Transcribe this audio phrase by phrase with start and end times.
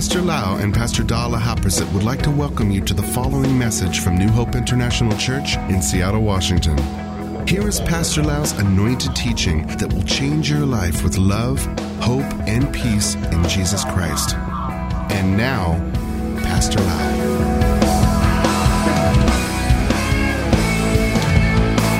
[0.00, 4.00] Pastor Lau and Pastor Dala Haprasit would like to welcome you to the following message
[4.00, 6.78] from New Hope International Church in Seattle, Washington.
[7.46, 11.62] Here is Pastor Lau's anointed teaching that will change your life with love,
[12.00, 14.36] hope, and peace in Jesus Christ.
[15.12, 15.74] And now,
[16.44, 17.10] Pastor Lau.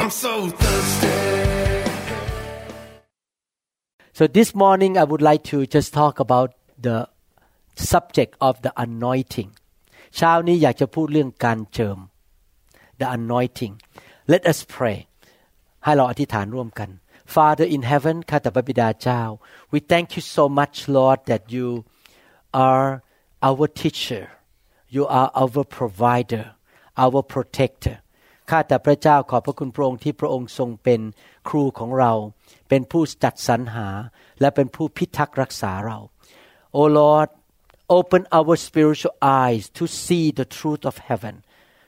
[0.02, 1.90] I'm so thirsty.
[4.14, 7.09] So this morning I would like to just talk about the
[7.92, 9.50] subject of the anointing
[10.16, 11.98] เช้านี้อยากจะพูดเรื่องการเจิม
[13.00, 13.74] the anointing
[14.32, 14.98] let us pray
[15.84, 16.90] ให้เราอธิษฐานร่วมกัน
[17.34, 19.22] Father in heaven ข้าแต่พระบิดาเจ้า
[19.72, 21.68] we thank you so much Lord that you
[22.68, 22.88] are
[23.48, 24.24] our teacher
[24.94, 26.44] you are our provider
[27.04, 27.96] our protector
[28.50, 31.00] ข้าแต่พระเจ้าขอบพระคุณพระองค์ที่พระองค์ทรงเป็น
[31.48, 32.12] ครูของเรา
[32.68, 33.88] เป็นผู้จัดสรรหา
[34.40, 35.98] และเป็นผู้พิทักษ์รักษาเรา
[36.76, 37.30] Oh Lord
[37.97, 41.35] open our spiritual eyes to see the truth of heaven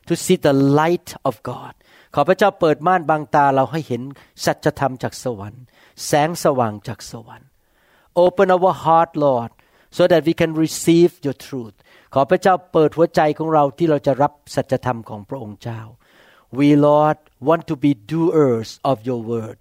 [0.08, 1.74] to see the light of God
[2.14, 4.02] ขอพระเจ้าเปิดม่านบางตาเราให้เห็น
[4.46, 5.64] สัจธรรมจากสวรรค์
[6.06, 7.50] แสงสว่างจากสวรรค์
[8.26, 9.52] Open our heart Lord
[9.98, 11.76] so that we can receive your truth
[12.14, 15.82] ขอพระเจ้าเปิดหัวใจของเราที่เราจะรับสัจธรรมของพระองค์เจ้า
[16.60, 19.58] We Lord want to be doers of your word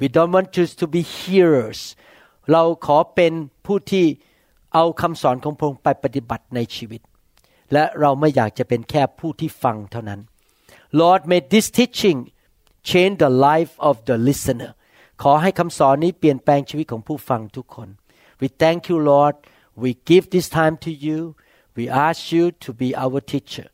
[0.00, 1.80] we don't want just to be hearers
[2.52, 3.32] เราขอเป็น
[3.66, 4.06] ผู้ที่
[4.73, 7.01] เอาคำสอนของพระองค์ไปปฏิบัติในชีวิต
[7.73, 10.21] และเราไม่อยากจะเป็นแค่ผู้ที่ฟังเท่านั้น
[10.99, 12.19] Lord may this teaching
[12.89, 14.71] change the life of the listener
[15.21, 17.89] ขอให้คำสอนนี้เปลี่ยนแปลงชีวิตของผู้ฟังทุกคน
[18.41, 19.35] We thank you Lord
[19.83, 21.19] we give this time to you
[21.77, 23.67] we ask you to be our teacher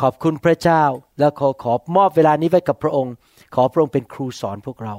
[0.00, 0.82] ขอบคุณพระเจ้า
[1.18, 3.14] และขอขอมอบเวลานี้ไว้กับพระองค์
[3.54, 4.94] ขอพระองค์เป็นครูสอนพวกเรา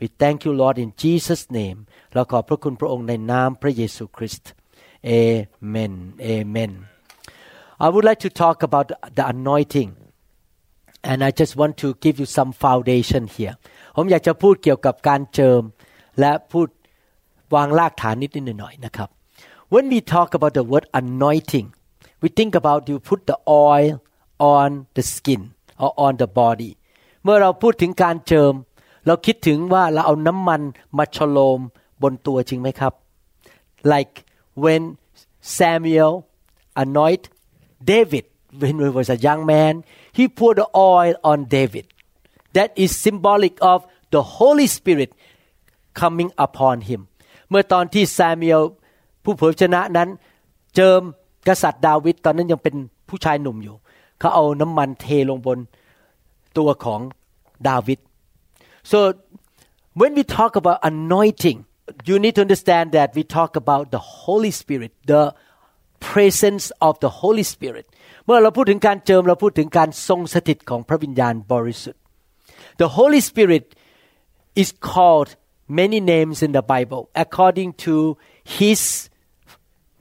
[0.00, 1.78] We thank you Lord in Jesus name
[2.14, 4.50] เราขอบพระคุณพระองค์ในนามพระเยซูคริสต์
[5.16, 5.92] Amen
[6.32, 6.72] Amen
[7.84, 9.90] I would like to talk about the anointing
[11.10, 13.54] and I just want to give you some foundation here
[13.96, 15.62] ผมอยากจะพูดเกี่ยวกับการเจิม
[16.20, 16.68] และพูด
[17.54, 19.08] วางรากฐานนิดนิดหน่อยๆนะครับ
[19.72, 21.66] When we talk about the word anointing
[22.22, 23.38] we think about you put the
[23.70, 23.92] oil
[24.58, 25.42] on the skin
[25.84, 26.70] or on the body
[27.22, 28.52] เมื่อเราพูดถึงการเจิม
[29.06, 30.60] เราคิดถึงว่าเราเอาน้ำมัน
[30.98, 31.60] มาฉโลม
[32.02, 32.92] บนตัวจริงไหมครับ
[33.92, 34.14] like
[34.64, 34.82] when
[35.56, 36.12] Samuel
[36.82, 37.24] anoint
[37.90, 38.24] David
[38.60, 39.74] when he was a young man
[40.18, 41.86] he poured the oil on David
[42.56, 43.78] that is symbolic of
[44.14, 45.10] the Holy Spirit
[46.00, 47.00] coming upon him
[47.50, 48.62] เมื่อตอนที่ซามูเอล
[49.24, 50.08] ผู้เผยชนะนั้น
[50.74, 51.00] เจิม
[51.48, 52.74] กษัตริย์ดาวิดตอนนั้นยังเป็น
[53.08, 53.76] ผู้ชายหนุ่มอยู่
[54.18, 55.58] เขาเอาน้ำมันเทลงบน
[56.58, 57.00] ตัวของ
[57.68, 57.98] ดาวิด
[58.90, 58.98] so
[60.00, 61.58] when we talk about anointing
[62.09, 65.23] you need to understand that we talk about the Holy Spirit the
[66.11, 67.85] presence of the Holy Spirit
[68.25, 72.01] เมื่อเราพูดถึงการเจิมเราพูดถึงการทรงสถิตของพระวิญญาณบริสุทธิ์
[72.81, 73.65] The Holy Spirit
[74.61, 75.29] is called
[75.81, 77.95] many names in the Bible according to
[78.57, 78.81] His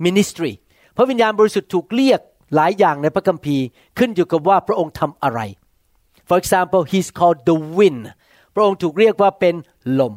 [0.06, 0.52] ministry
[0.96, 2.20] พระวิญญาณบริสุทธิ์ถูกเรียก
[2.54, 3.64] หลายอย่างในพระคัมภีร์
[3.98, 5.40] ขึ้นอยู่กับว่าพระองค์ทำอะไร
[6.28, 8.02] For example He's called the wind
[8.54, 9.54] พระองค์ถูกเรียกว่าเป็น
[10.00, 10.14] ลม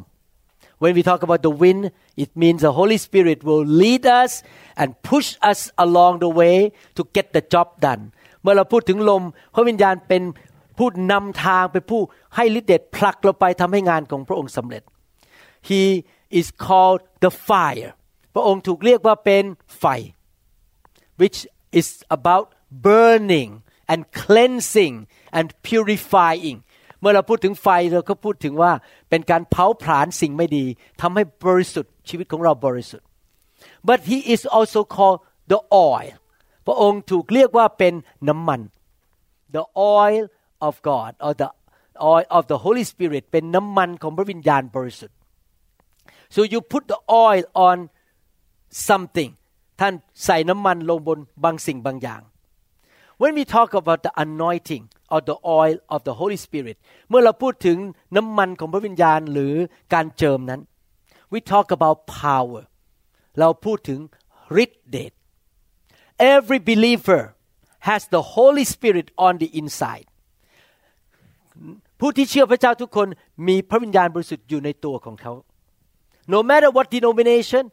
[0.83, 1.83] When we talk about the wind,
[2.25, 4.33] it means the Holy Spirit will lead us
[4.81, 6.57] and push us along the way
[6.97, 8.03] to get the job done.
[8.43, 9.23] เมื่อเราพูดถึงลม
[9.55, 10.23] พระวิญญาณเป็น
[10.79, 12.01] ผู้นำทางเป็นผู้
[12.37, 14.83] ให้ฤทธิ์เดชผลักเราไปทำให้งานของพระองค์สำเร็จ
[15.69, 15.83] He
[16.39, 17.91] is called the fire
[18.35, 19.45] พระองค์ถูกเรียกว่าเป็น
[19.79, 19.85] ไฟ
[21.21, 21.39] which
[21.81, 22.47] is about
[22.87, 23.51] burning
[23.93, 24.95] and cleansing
[25.39, 26.59] and purifying
[27.01, 28.73] เมื่อเราพูดถึงไฟเราก็พูดถึงว่า
[29.11, 30.65] เป็นการเผาผลาญสิ่งไม่ดี
[31.01, 33.07] ทำให้บริสุทธิ์ชีวิตของเราบริสุทธิ์
[33.89, 35.21] but he is also called
[35.53, 35.61] the
[35.93, 36.13] oil
[36.67, 37.95] พระองค์ถูกเรียกว่าเป็น
[38.29, 38.61] น้ำมัน
[39.55, 39.65] the
[40.01, 40.25] oil
[40.67, 41.51] of God or the
[42.13, 45.17] oil of the Holy Spirit เป็นน้ำมันของพระวิญญาณบริสุทธิ์
[46.35, 47.77] so you put the oil on
[48.89, 49.31] something
[49.81, 49.95] ท่าน
[50.25, 52.23] ใส่น้ำมันลงบนบางสิ่งบางอย่าง
[53.22, 54.84] when we talk about the anointing
[55.14, 56.78] or the oil of the Holy Spirit
[57.10, 57.78] เมื่อเราพูดถึง
[58.16, 59.54] น้ำมันของพระวิญญาณหรือ
[59.94, 60.62] การเจิมนั้น
[61.34, 62.62] we talk about power
[63.40, 64.00] เราพูดถึง
[64.64, 65.12] ฤทธิเดช
[66.34, 67.22] every believer
[67.88, 70.08] has the Holy Spirit on the inside
[72.00, 73.08] ผู้ที่เชื่อพระเจ้าทุกคน
[73.48, 75.34] มีพระวิญญาณบริสุทธิ์อยู่ในตัวของเขา
[76.34, 77.64] no matter what denomination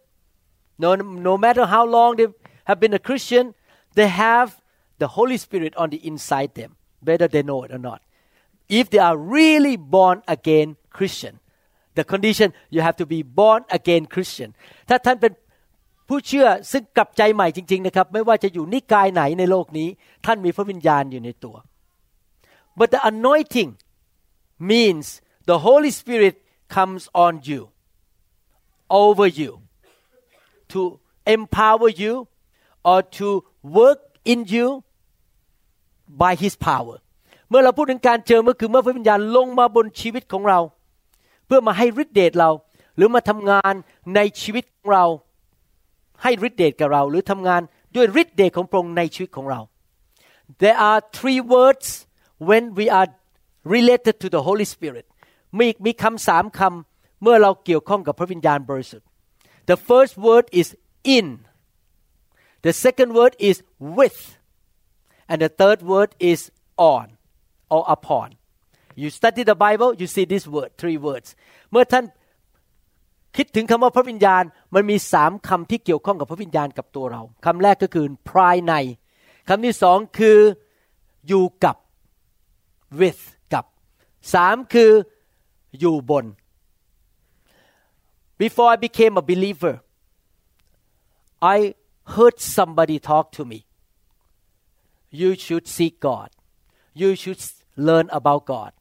[0.83, 0.91] no
[1.29, 2.29] no matter how long they
[2.69, 3.45] have been a Christian
[3.99, 4.49] they have
[5.03, 6.73] the Holy Spirit on the inside them
[7.05, 8.01] whether they know it or not.
[8.69, 11.41] If they are really born again Christian,
[11.95, 14.51] the condition you have to be born again Christian.
[14.89, 15.33] ถ้าท่านเป็น
[16.09, 19.89] ผู้เชื่อซึ่งกลับใจใหม่จริง ๆ นะครับ ไม่ว่าจะอยู่นิกายไหนในโลกนี้
[20.27, 21.57] ท่านมีพระวิญญาณอยู่ในตัว
[22.79, 23.71] but the anointing
[24.73, 25.07] means
[25.51, 26.35] the Holy Spirit
[26.77, 27.61] comes on you
[29.05, 29.53] over you
[30.73, 30.81] to
[31.37, 32.15] empower you
[32.91, 33.29] or to
[33.81, 34.01] work
[34.33, 34.67] in you
[36.22, 36.98] by His power
[37.50, 40.60] เมื่อเราพูดถึงการเจิมก็คือเมื่อพระวิญญาณลงมาบนชีวิตของเรา
[41.46, 42.50] เพื่อมาให้ฤทธิเดชเรา
[42.96, 43.74] หรือมาทำงาน
[44.16, 45.06] ในชีวิตของเรา
[46.24, 47.62] ให้ฤทธิเดชกับเรา หรือทำงาน
[47.96, 49.60] ด้วยฤทธิเดชของพระองค์ในชีวิตของเรา
[50.62, 51.88] there are three words
[52.50, 53.10] when we are
[53.76, 55.06] related to the Holy Spirit
[55.58, 59.08] มีมีคำสามคำเมื่อเราเกี่ยวข้องกับพระวิญญาณบริสุทธิ์
[59.70, 60.68] the first word is
[61.18, 61.26] in
[62.66, 63.58] the second word is
[63.98, 64.20] with
[65.31, 66.41] and the third word is
[66.77, 67.07] on
[67.75, 68.29] or upon
[69.01, 71.29] you study the Bible you see this word three words
[71.71, 72.05] เมื่อท่าน
[73.37, 74.43] คิดถึงคำว่าพระวิญญาณ
[74.75, 78.73] มันมีสามคำที่เกี่ยวข้องกับพระวิญญาณกับตัวเราคำแรกก็คือภายใน
[79.49, 80.39] คำที่สองคือ
[81.29, 81.77] อยู่กับ
[83.01, 83.23] with
[83.53, 83.65] กับ
[84.35, 84.91] สามคือ
[85.81, 86.25] อยู่บน
[88.43, 89.75] before I became a believer
[91.55, 91.57] I
[92.15, 93.59] heard somebody talk to me
[95.21, 96.29] you should seek God
[97.01, 97.41] you should
[97.87, 98.73] learn about God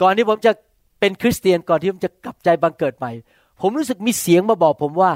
[0.00, 0.52] ก่อนที่ผมจะ
[1.00, 3.12] เป็นคริสเตียนก่อนที่ผมจะกลับใจบังเกิดใหม่
[3.60, 5.12] ผมรู้สึกมีเสียงมาบอกผมว่า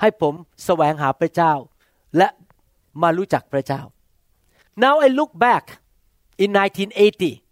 [0.00, 0.34] ให้ผม
[0.64, 1.52] แสวงหาพระเจ้า
[2.16, 2.28] และ
[3.02, 3.82] มารู้จักพระเจ้า
[4.84, 5.64] now I look back
[6.42, 7.42] in 1980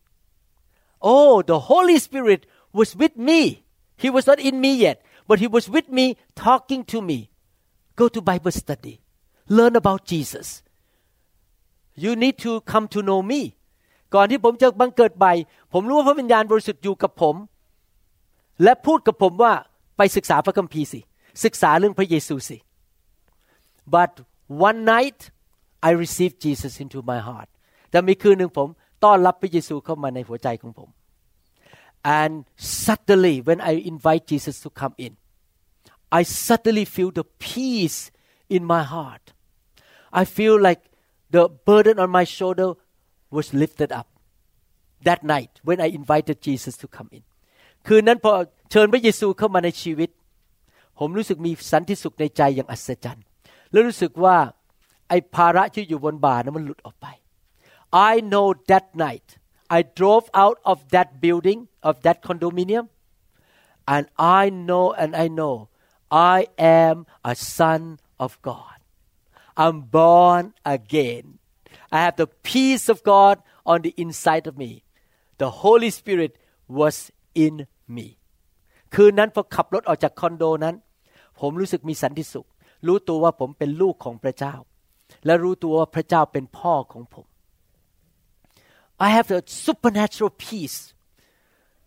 [1.13, 2.41] oh the Holy Spirit
[2.79, 3.41] was with me
[4.03, 4.99] he was not in me yet
[5.29, 6.07] but he was with me
[6.47, 7.19] talking to me
[8.01, 8.95] go to Bible study
[9.57, 10.47] learn about Jesus
[12.05, 13.41] you need to come to know me
[14.15, 15.33] ก่อนที่ผมจะบังเกิดใหม่
[15.73, 17.37] ผมรู้ว่าพระวิญญาณบริสุทธิ์อยู่กับผม
[18.63, 19.53] และพูดกับผมว่า
[19.97, 21.01] ไปศึกษาพระคัมภีร์สิ
[21.45, 22.57] ศึกษาเรื่องพระเยซูสิ
[23.95, 24.13] but
[24.69, 25.21] one night
[25.89, 27.49] I received Jesus into my heart
[27.91, 28.69] แต่มีคืนหนึ่งผม
[29.05, 30.89] ต้อนรับพระเยซูเข้ามาในหัวใจของผม
[32.21, 32.35] and
[32.85, 35.13] suddenly when I invite Jesus to come in
[36.19, 37.99] I suddenly feel the peace
[38.57, 39.25] in my heart
[40.21, 40.83] I feel like
[41.35, 42.69] the burden on my shoulder
[43.37, 44.09] was lifted up
[45.09, 47.25] that night when I invited Jesus to come in
[47.87, 48.33] คืนนั้นพอ
[48.71, 50.11] เชิญพระเยซูเข้ามาในชีวิต
[50.99, 53.25] ผมรู้สึกมีสันติสุขในใจอย่างอัศจรรย์
[53.71, 54.37] แล้วรู้สึกว่า
[55.09, 57.07] ไอ้ภาระที่อยู่บนบ่านั้นมันหลุดออกไป
[58.11, 59.29] I know that night
[59.77, 62.87] I drove out of that building of that condominium
[63.95, 64.05] and
[64.41, 65.55] I know and I know
[66.37, 66.39] I
[66.83, 66.97] am
[67.33, 67.83] a son
[68.25, 68.77] of God
[69.64, 70.44] I'm born
[70.78, 71.26] again
[71.98, 73.36] I have the peace of God
[73.72, 74.72] on the inside of me
[75.42, 76.32] the Holy Spirit
[76.80, 76.96] was
[77.46, 77.56] in
[77.96, 78.08] me
[78.96, 80.76] คืนนั้นพอขับรถออกจากคอนโดนั้น
[81.40, 82.48] ผมรู้สึกมีสันติสุข
[82.88, 84.56] รู้ตัวว่าผมเป็นลูกของพระเจ้า
[85.26, 87.28] และรู้ตัวว่าพระเจ้าเป็นพ่อของผม
[89.08, 90.80] I have a supernatural peace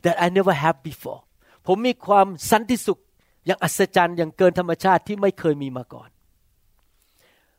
[0.05, 1.21] that I never have before
[1.67, 3.01] ผมมีความสันติสุข
[3.47, 6.11] อย่างอัศจรรย์อย่างเกินธรรมชาติที่ไม่เคยมีมาก่อน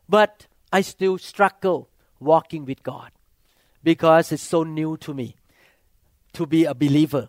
[0.08, 0.32] but
[0.76, 1.80] I still struggle
[2.30, 3.10] walking with God
[3.88, 5.28] because it's so new to me
[6.36, 7.24] to be a believer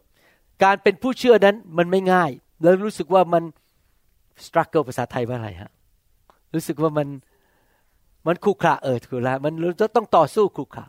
[0.63, 2.31] การเป็นผู้เชื่อนั้นมันไม่ง่าย
[2.62, 3.44] แล้วรู้สึกว่ามัน
[4.45, 5.72] struggle ภาษาไทยว่าอะไรฮะ
[6.54, 7.07] รู้สึกว่ามัน
[8.27, 10.86] มันคุกคาเออถูกแล้วมันเราต้องต่อสู้คุกคา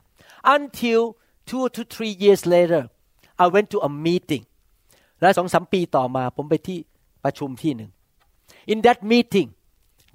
[0.54, 1.00] until
[1.48, 2.82] two to three years later
[3.42, 4.44] I went to a meeting
[5.20, 6.78] และสองสามปีต่อมาผมไปที่
[7.24, 7.90] ประชุมที่หนึ่ง
[8.72, 9.48] in that meeting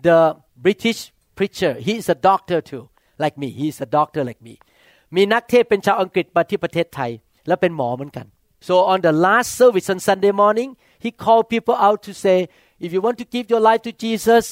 [0.08, 0.18] the
[0.66, 1.02] British
[1.39, 2.85] preacher he is a doctor too
[3.23, 4.55] like me he is a doctor like me
[5.17, 7.11] มีนักเทศเป็นชาวอังกฤษมาที่ประเทศไทย
[7.47, 8.27] และเป็นหมอเหมือนกัน
[8.69, 10.71] so on the last service on Sunday morning
[11.05, 12.39] he called people out to say
[12.85, 14.47] if you want to give your life to Jesus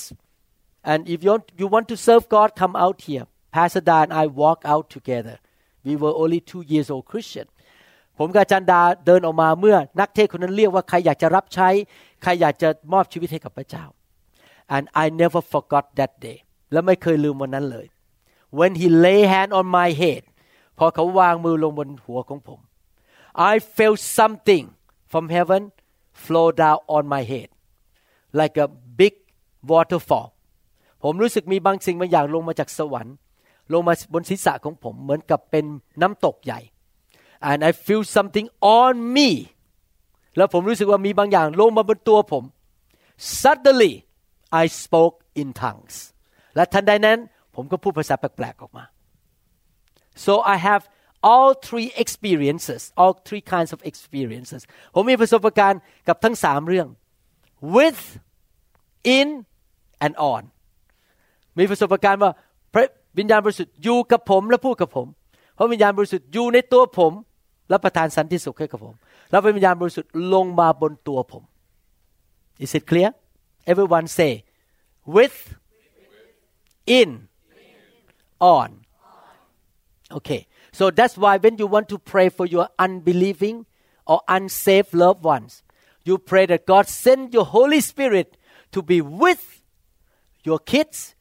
[0.90, 4.12] and if you want, you want to serve God come out here Pastor Da and
[4.22, 5.36] I walk out together
[5.86, 7.48] we were only two years old Christian
[8.18, 11.68] ผมกับอาจารย์ดาเดินออกมาเมื่อนักเทศคนนั้นเรียกว่าใครอยากจะรับใช้
[12.22, 13.84] ใครอยากจะมอบชีวิตให้กับพระเจ้า
[14.74, 16.38] and I never forgot that day
[16.71, 17.87] และไม่เคยลืมวันนั้นเลย
[18.57, 20.21] when he lay hand on my head
[20.77, 22.59] พอเขาวางมือลงบนหัวของผม
[23.51, 24.65] I felt something
[25.11, 25.63] from heaven
[26.23, 27.49] flow down on my head
[28.39, 28.67] like a
[28.99, 29.13] big
[29.71, 30.29] waterfall
[31.03, 33.15] ผมรู้สึกมีบางสิ่งบางอย่างลงมาจากสวรรค์
[33.73, 35.65] ลงมาบนศีรษะของผมเหมือนกับเป็น
[36.01, 36.59] น้ำตกใหญ่
[37.49, 38.47] and I feel something
[38.79, 39.29] on me
[40.37, 42.43] แล้วผมรู้สึกว่ามีบางอย่างลงมาบนตัวผม
[43.41, 43.93] suddenly
[44.61, 45.97] I spoke in tongues
[46.59, 47.17] และทันใดนั้น
[47.55, 48.83] ผมก็พูดภาษาแปลกๆออกมา
[50.25, 50.81] so I have
[51.29, 54.61] all three experiences all three kinds of experiences
[54.95, 56.87] ผมมีประสบการณ์กับทั้งสามเรื่อง
[57.75, 58.01] with
[59.17, 59.29] in
[60.05, 60.43] and on
[61.59, 62.31] มีประสบการณ์ว่า
[62.73, 62.85] พระ
[63.17, 65.07] วิญญาณบริสุทธิ์อยู่กับผมและพูดกับผม
[65.57, 67.13] พระวิญญาณบริสุทธิ์อยู่ในตัวผม
[67.69, 68.95] และประทานสันติสุขให้กับผม
[69.31, 71.43] แล้วพระวิญญาณบริสุทธิ์ลงมาบนตัวผม
[72.63, 73.09] Is it clear
[73.71, 74.33] Everyone say
[75.15, 75.37] with
[76.88, 77.28] in
[78.40, 78.84] on
[80.12, 83.66] Okay so that's why when you want to pray for your unbelieving
[84.06, 85.62] or unsaved loved ones
[86.04, 88.36] you pray that God send your Holy Spirit
[88.72, 89.62] to be with
[90.42, 91.14] your kids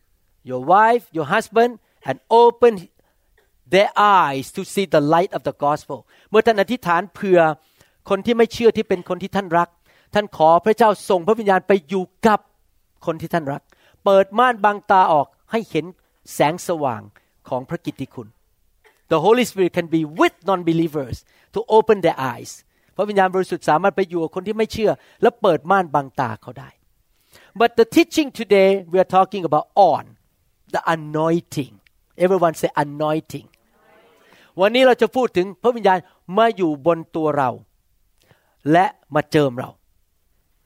[0.44, 2.90] your wife your husband and open
[3.66, 6.00] their eyes to see the light of the gospel
[6.30, 7.40] เมื่อท่านอธิษฐานเผื่อ
[8.10, 9.70] คนที่ไม่เชื่อที่เป็นคนที่ท่านรัก
[10.13, 12.40] ท่านขอพระเจ้าส่งพระวิญญาณไปอยู่กับ
[13.06, 13.62] คนที่ท่านรัก
[14.06, 15.87] เปิดม่านบางตาออก ให้เห็น
[16.35, 17.02] แสงสว่าง
[17.49, 18.28] ของพระกิตติคุณ
[19.12, 21.17] The Holy Spirit can be with non-believers
[21.55, 22.52] to open their eyes
[22.97, 24.90] พระวิญญาณบริสุทธิ์สามารถไปอยู่กับคนที่ไม่เชื่อ
[25.23, 26.71] และเปิดม่านบางตาเขาได้
[27.61, 30.05] But the teaching today we are talking about on
[30.75, 31.75] the anointing
[32.25, 33.49] everyone say anointing
[34.61, 35.99] วันนี้เราจะพูดถึงพระวิญญาณ
[36.38, 37.50] มาอยู่บนตัวเรา
[38.73, 39.71] และมาเจิมเรา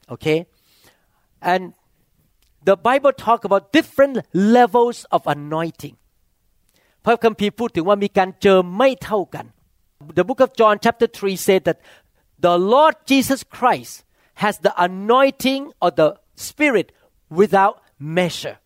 [0.08, 0.26] โอเค
[1.52, 1.64] and
[2.69, 4.15] the Bible talk about different
[4.57, 5.95] levels of anointing
[7.05, 9.45] พระคัมภีร์พูดถึงว่ามีการเจิมไม่เท่ากัน
[10.17, 11.77] The book of John chapter 3 said that
[12.45, 13.93] the Lord Jesus Christ
[14.43, 16.09] has the anointing or the
[16.47, 16.87] spirit
[17.39, 17.75] without
[18.17, 18.57] measure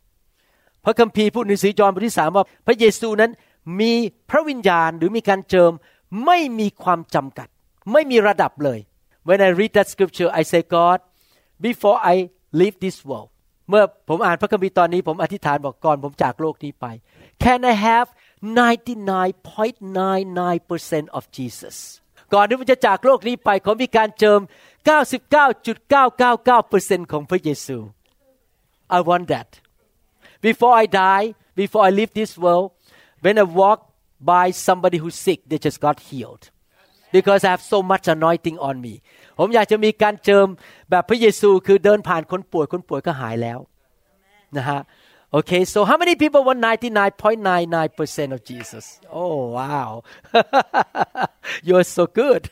[0.86, 3.32] พระคัมภีร์พูดในสีจอห์นบทที่สามว่าพระเยซูนั้น
[3.80, 3.94] มี
[4.30, 5.72] พระวิญญาณหรือมีการเจิม
[6.26, 7.48] ไม่มีความจำกัด
[7.92, 8.80] ไม่มีระดับเลย
[9.28, 11.00] When I read that scripture I say God
[11.68, 12.16] before I
[12.60, 13.30] leave this world
[13.69, 16.87] เมื่อผมอ่านพระคัมภีร์ตอนนี้ผมอธิษฐานบอกก่อนผมจากโลกนี้ไป
[17.45, 18.09] Can I have
[18.61, 21.77] 99.99% of Jesus
[22.35, 24.41] ก่อนที่ผมจะจากโลกนี้ไปขอมีการเจิม
[27.01, 27.79] 99.999%ของพระเยซู
[28.97, 29.51] I want that
[30.49, 31.27] before I die
[31.63, 32.69] before I leave this world
[33.25, 33.79] when I walk
[34.33, 36.43] by somebody who's sick they just got healed
[37.15, 38.95] because I have so much anointing on me
[39.39, 40.47] ผมอยากจะมีการเจิม
[40.91, 43.59] แบบพระเยซูคือเดินผ่านคนป่วยคนป่วยก็หายแล้ว
[44.57, 44.81] นะฮะ
[45.39, 49.01] Okay, so how many people want 99.99% of Jesus?
[49.11, 50.05] Oh, wow.
[51.65, 52.49] You're so good.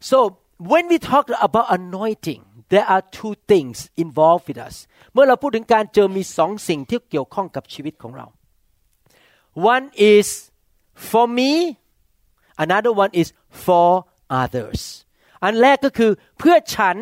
[0.00, 4.76] so, when we talk about anointing, there are two things involved with us.
[5.12, 8.26] เมื่อเราพูดถึงการเจอมีสองสิ่งที่เกี่ยวข้องกับชีวิตของเรา
[9.74, 10.28] One is
[11.09, 11.51] for me
[12.63, 13.27] another one is
[13.65, 13.89] for
[14.41, 14.81] others
[15.43, 16.97] อันแรกก็คือเพื่อฉัน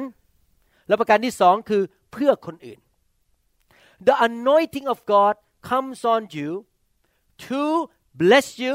[0.87, 2.79] และประการที่สองคือเพื่อคนอื่น
[4.07, 5.33] The anointing of God
[5.69, 6.49] comes on you
[7.47, 7.61] to
[8.21, 8.73] bless you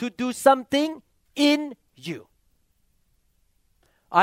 [0.00, 0.90] to do something
[1.50, 1.60] in
[2.06, 2.20] you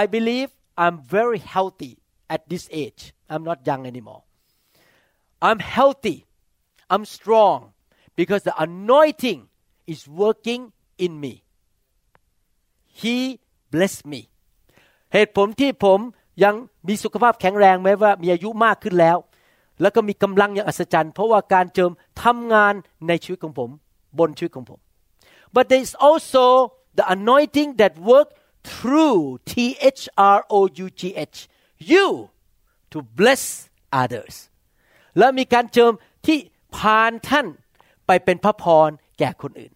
[0.01, 0.49] I believe
[0.83, 1.93] I'm very healthy
[2.33, 4.23] at this age I'm not young anymore
[5.47, 6.17] I'm healthy
[6.93, 7.59] I'm strong
[8.19, 9.41] because the anointing
[9.92, 10.62] is working
[11.04, 11.34] in me
[13.02, 13.16] He
[13.72, 14.20] bless me
[15.12, 15.98] เหตุผลที่ผม
[16.44, 16.54] ยัง
[16.88, 19.16] มีสุขภาพแข็งแรงแม้ว่ามีอายุมากขึ้นแล้ว
[19.80, 21.90] แล้วก็มีกำลังอย่างอัศจรรย์ เพราะว่าการเจิม
[22.22, 22.74] ทำงาน
[23.08, 23.70] ในชีวิตของผม
[24.18, 24.78] บนชีวิตของผม
[25.54, 26.44] but there is also
[26.98, 28.28] the anointing that work
[28.70, 29.18] through
[29.50, 29.52] T
[29.98, 30.02] H
[30.36, 31.02] R O U G
[31.34, 31.38] H
[31.92, 32.06] you
[32.92, 33.42] to bless
[34.02, 34.34] others
[35.18, 35.92] และมีการเจิม
[36.26, 36.38] ที่
[36.76, 37.46] ผ่านท่าน
[38.06, 38.88] ไปเป็นพระพร
[39.18, 39.72] แก่คนอื่น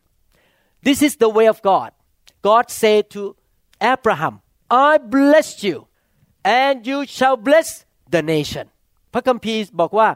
[0.87, 1.89] This is the way of God
[2.49, 3.21] God said to
[3.93, 5.87] Abraham I bless you
[6.43, 7.67] and you shall bless
[8.13, 8.65] the nation
[9.13, 10.07] พระคัมภีร์บอกว่า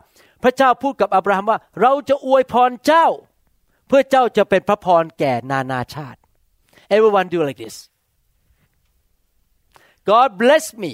[0.43, 3.07] พระเจ้าพูดกับอับราฮัมว่า เราจะอวยพรเจ้า
[3.87, 6.19] เพื่อเจ้าจะเป็นพระพรแก่นานาชาติ
[6.95, 7.77] everyone do like this
[10.11, 10.93] God bless me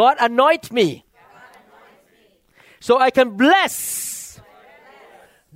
[0.00, 0.88] God anoint me
[2.86, 3.74] so I can bless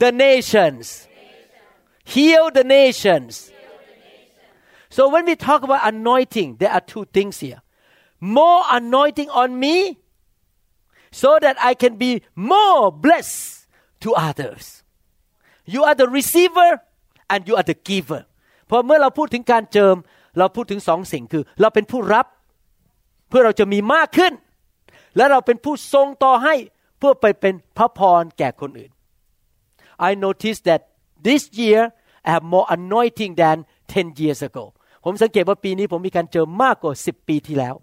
[0.02, 0.84] the nations
[2.08, 3.50] heal the nations
[4.90, 7.60] so when we talk about anointing there are two things here
[8.20, 9.76] more anointing on me
[11.10, 13.66] so that I can be more blessed
[14.00, 14.82] to others
[15.64, 16.80] you are the receiver
[17.30, 18.22] and you are the giver
[18.70, 19.96] พอเมื่อเราพูดถึงการเจิม
[20.38, 22.26] เราพูดถึงสองสิ่งคือ เราเป็นผู้รับ
[23.28, 24.32] เพื่อเราจะมีมากขึ้น
[25.16, 26.54] และเราเป็นผู้ทรงต่อให้
[26.98, 28.90] เพื่อไปเป็นพระพรแก่คนอื่น
[30.08, 30.80] I noticed that
[31.26, 31.80] this year
[32.28, 33.56] I have more anointing than
[33.92, 34.64] 10 years ago
[35.04, 37.74] ผมสังเกตว่าปีนี้ผมมีการเจิมมากกว่า 10 ปีที่แล้ว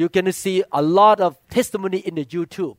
[0.00, 2.78] you can see a lot of testimony in the YouTube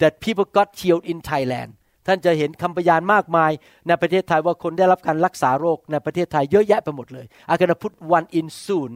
[0.00, 1.70] that people got healed in Thailand
[2.06, 3.52] ท่านจะเห็นคำพยานมากมาย
[3.86, 8.90] ในประเทศไทยว่าคนได้รับการรักษาโรคในประเทศไทยเยอะแยะไปหมดเลย I'm gonna put one in soon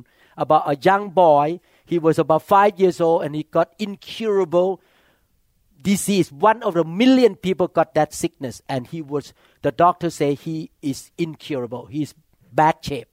[0.44, 1.46] about a young boy
[1.90, 4.70] he was about five years old and he got incurable
[5.90, 9.24] disease one of the million people got that sickness and he was
[9.66, 10.56] the doctor say he
[10.90, 12.12] is incurable he's
[12.60, 13.08] bad shape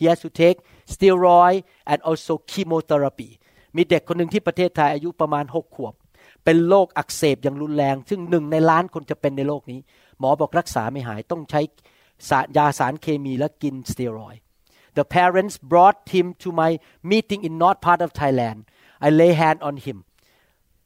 [0.00, 0.58] he has to take
[0.94, 3.30] steroid and also chemotherapy
[3.76, 5.94] มีเด็กคนหนึ่งที่ประเทศไทยอายุประมาณหกขวบ
[6.44, 9.80] เป็นโรคอักเสบอย่างรุนแรง ซึ่งหนึ่งในล้านคนจะเป็นในโลกนี้
[10.18, 11.60] หมอบอกรักษาไม่หายต้องใช้
[12.28, 14.36] สารยาสารเคมีและกินสเตียรอย
[14.98, 16.70] The parents brought him to my
[17.10, 18.58] meeting in north part of Thailand
[19.06, 19.96] I lay hand on him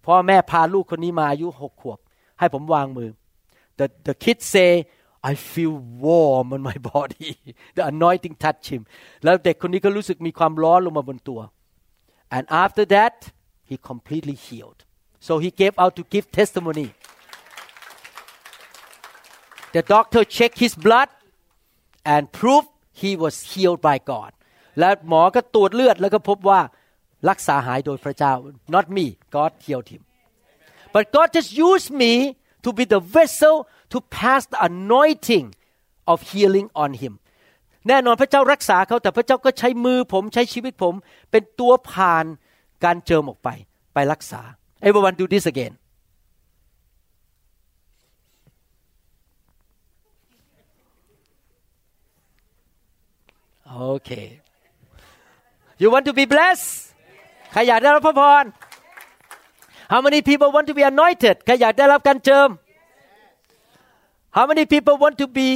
[0.07, 1.99] พ่อแม่พาลูกคนนี้มาอายุหกขวบ
[2.39, 3.09] ให้ผมวางมือ
[3.79, 4.71] The the kids say
[5.29, 7.29] I feel warm on my body
[7.75, 8.83] the anointing touch him
[9.23, 11.39] แล้วเด็กคนนี้ก็รู้สึกมีความร้อนลงมาบนตัว
[12.35, 13.15] and after that
[13.69, 14.79] he completely healed
[15.27, 16.87] so he gave out to give testimony
[19.75, 21.09] the doctor checked his blood
[22.13, 22.69] and proved
[23.01, 24.31] he was healed by God
[24.79, 26.59] และหมอก็ตรวจเลือดแล้วก็พบว่า
[27.29, 28.33] รักษาหายโดยพระเจ้า
[28.75, 29.05] not me
[29.35, 30.01] God healed him
[30.93, 32.13] but God just used me
[32.65, 33.55] to be the vessel
[33.93, 35.45] to pass the anointing
[36.11, 37.13] of healing on him
[37.87, 40.93] แน่นอนพระเจ้ารักษาเขาแต่พระเจ้าก็ใช้มือผมใช้ชีวิตผม
[41.31, 42.25] เป็นตัวผ่าน
[42.83, 43.49] การเจิมออกไป
[43.93, 44.41] ไปรักษา
[44.87, 45.73] everyone do this again
[53.91, 54.27] okay
[55.81, 56.86] you want to be blessed
[57.51, 58.43] ใครอยากได้รับพระพร
[59.91, 62.49] How many people want to be anointed ใครอยากได้รับการเจิม
[64.37, 65.49] How many people want to be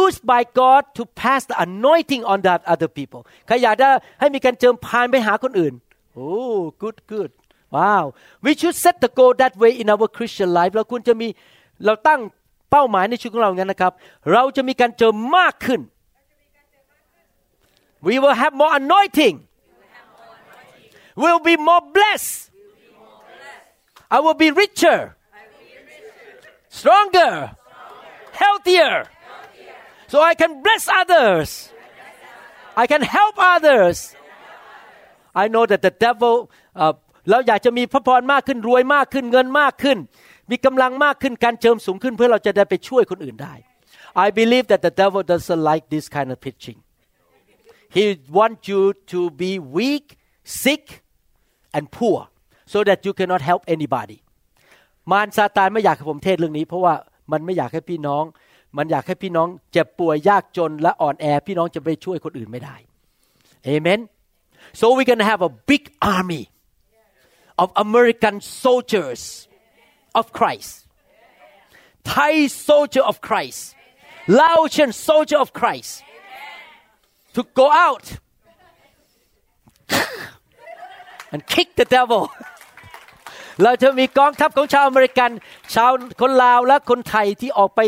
[0.00, 3.90] used by God to pass the anointing on that other people ใครอยากได้
[4.20, 5.74] ให้มีการเจิมพานไปหาคนอื่น
[6.20, 7.30] Oh good good
[7.76, 8.04] wow
[8.44, 11.28] we should set the goal that way in our Christian life เราควรจะมี
[11.86, 12.20] เราตั้ง
[12.70, 13.92] เป้าหมายในชีวิตของเรางั้นนะครับ
[14.32, 15.80] เราจะมีการเจิมมากขึ้น
[18.06, 19.36] we will have more anointing
[21.23, 22.51] will be more blessed
[24.15, 24.99] I will be richer
[26.79, 27.33] stronger
[28.41, 28.95] healthier
[30.11, 31.49] so I can bless others
[32.75, 34.15] I can help others
[35.35, 36.33] I know that the devil
[37.29, 39.97] เราอยากจะมีพระพรมากขึ้นรวยมากขึ้นเงินมากขึ้น
[40.51, 43.53] มีกำลังมากขึ้นการเจิมสูงขึ้นเพื่อเราจะได้ไปช่วยคนอื่นได้
[44.25, 46.79] I believe that the devil doesn't like this kind of preaching
[47.95, 48.03] he
[48.37, 50.07] wants you to be weak
[50.61, 50.83] sick
[51.77, 52.19] and poor
[52.73, 54.17] so that you cannot help anybody
[55.11, 56.93] มารซาตานไม่อยากให้ผมเทศเรื่องนี้ เพราะว่า
[57.31, 58.23] มันไม่อยากให้พี่น้อง
[58.77, 62.75] มันอยากให้พี่น้องเจ็บป่วยยากจนและอ่อนแอ พี่น้องจะไปช่วยคนอื่นไม่ได้
[63.69, 64.01] Amen
[64.79, 65.83] so we're gonna have a big
[66.15, 66.43] army
[67.63, 69.21] of American soldiers
[70.19, 70.71] of Christ
[72.13, 72.33] Thai
[72.67, 73.61] soldier of Christ
[74.39, 75.91] Laotian soldier of Christ
[77.35, 78.05] to go out
[81.32, 82.22] And kick the devil
[83.62, 85.30] เราจะมีกองทัพของชาวอเมริกัน
[85.74, 87.80] ชาวคนลาวและคนไทยที่ออกไป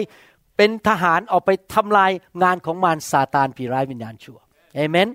[0.56, 2.10] เป็นทหารออกไปทำลาย
[2.42, 4.38] งานของมารซาตานผีร้ายวิญญาณชั่ว
[4.76, 5.08] เอเมน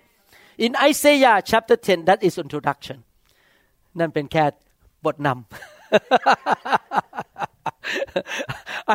[0.66, 2.98] in Isaiah chapter 10 that is introduction
[4.00, 4.46] นั่นเป็นแค่
[5.06, 5.36] บทนำ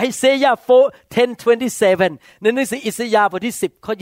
[0.09, 1.43] Isaiah 4 10
[1.79, 3.95] 27ในหนังสืออิสยาห์บทที่ 10 ข้อ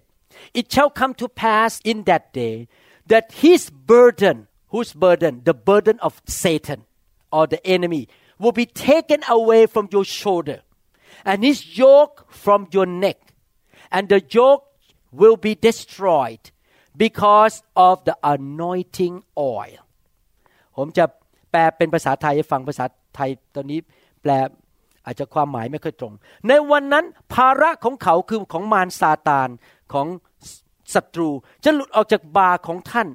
[0.00, 2.54] 27 It shall come to pass in that day
[3.10, 4.36] that his burden
[4.72, 6.80] whose burden the burden of Satan
[7.36, 8.02] or the enemy
[8.42, 10.58] will be taken away from your shoulder
[11.30, 13.18] and his yoke from your neck
[13.94, 14.64] and the yoke
[15.20, 16.44] will be destroyed
[17.04, 19.16] because of the anointing
[19.56, 19.80] oil
[20.76, 21.04] ผมจะ
[21.50, 22.84] แปลเป็นภาษาไทยให้ฟังภาษา
[23.16, 23.80] ไทยตอนนี้
[24.22, 24.32] แปล
[25.04, 26.12] อาจจะความหมายไม่ค่อยตรง
[26.48, 27.04] ในวันนั้น
[27.34, 29.48] ภาระของเขาคือของมารซาตาน
[29.92, 30.06] ของ
[30.94, 31.30] ศัตรู
[31.64, 33.08] จะหลุดออกจากบาของท่าน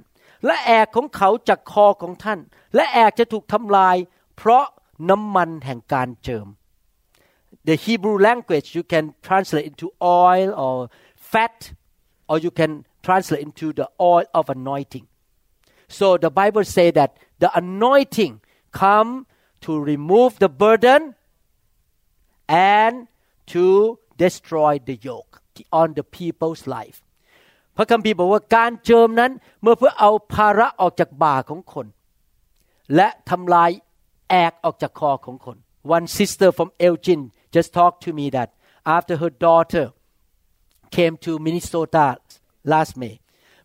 [0.47, 2.41] และแอกของเขาจากคอของท่าน
[2.75, 3.97] และแอกจะถูกทำลาย
[4.37, 4.65] เพราะ
[5.11, 6.47] น้ำมันแห่งการเจิม
[7.69, 9.87] The Hebrew language you can translate into
[10.27, 10.77] oil or
[11.33, 11.59] fat
[12.31, 12.73] or you can
[13.07, 15.07] translate into the oil of anointing
[15.99, 17.11] so the Bible say that
[17.43, 18.33] the anointing
[18.83, 19.11] come
[19.65, 21.01] to remove the burden
[22.49, 22.95] and
[23.53, 25.33] to destroy the yoke
[25.81, 26.99] on the people's life
[27.78, 31.88] พระคัมภีร์บอกว่าการเจิมนั้นเมื่อเพื่อเอาภาระออกจากบ่าของคน
[32.96, 33.70] และทำลาย
[34.30, 35.58] แอกออกจากคอของคน
[35.96, 37.22] One sister from Elgin
[37.56, 38.50] just talked to me that
[38.96, 39.86] after her daughter
[40.96, 42.06] came to Minnesota
[42.72, 43.16] last May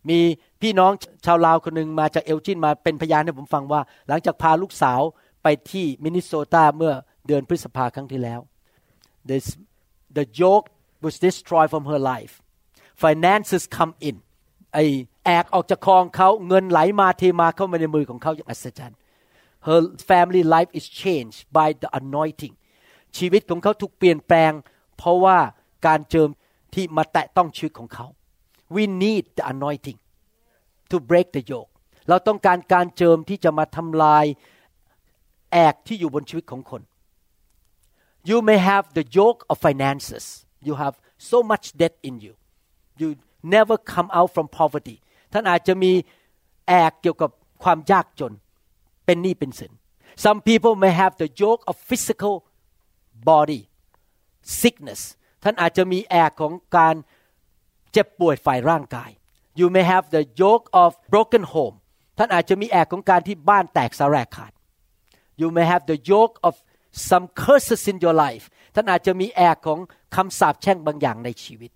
[0.09, 0.19] มี
[0.61, 0.91] พี่น้อง
[1.25, 5.01] ชาวลาวคนหนึ่งมาจากเอลจินมาเป็นพยานให้ผมฟังว่า หลังจากพาลูกสาว
[5.43, 6.93] ไปที่มินนิโซตาเมื่อ
[7.27, 8.39] เดือนพฤษภาครั้งที่แล้ว
[9.29, 9.37] the
[10.17, 10.67] the yoke
[11.03, 12.33] was destroyed from her life
[13.03, 14.15] finances come in
[14.73, 14.79] ไอ
[15.25, 18.97] แอกออกจากคองเขาเงินไหลมาเทมาเข้ามาในมือของเขาอย่างอัศจรรย์
[19.67, 22.55] her family life is changed by the anointing
[23.17, 24.51] ชีวิตของเขาถูกเปลี่ยนแปลง
[24.97, 25.37] เพราะว่า
[25.87, 26.29] การเจิม
[26.73, 28.07] ที่มาแตะต้องชีวิตของเขา
[28.75, 29.99] we need the anointing
[30.91, 31.71] to break the yoke
[32.09, 34.25] เราต้องการการเจิมที่จะมาทำลาย
[35.51, 36.81] แอกที่อยู่บนชีวิตของคน
[38.29, 40.25] you may have the yoke of finances
[40.67, 40.95] you have
[41.31, 42.33] so much debt in you
[43.01, 43.09] you
[43.55, 44.97] never come out from poverty
[45.33, 45.91] ท่านอาจจะมี
[46.67, 47.29] แอกเกี่ยวกับ
[47.63, 48.33] ความยากจน
[49.05, 49.71] เป็นหนี้เป็นสิน
[50.23, 52.35] some people may have the yoke of physical
[53.29, 53.61] body
[54.61, 55.01] sickness
[55.43, 56.95] ท่านอาจจะมีแอกของการ
[57.91, 59.11] เจ็บป่วยฝ่ายร่างกาย
[59.59, 61.75] you may have the yoke of broken home
[62.17, 64.51] ท่านอาจจะมีแอกของการที่บ้านแตกสลายขาด
[65.41, 66.53] you may have the yoke of
[67.09, 69.79] some curses in your life ท่านอาจจะมีแอกของ
[70.15, 71.71] คำสาปแช่งบางอย่างในชีวิต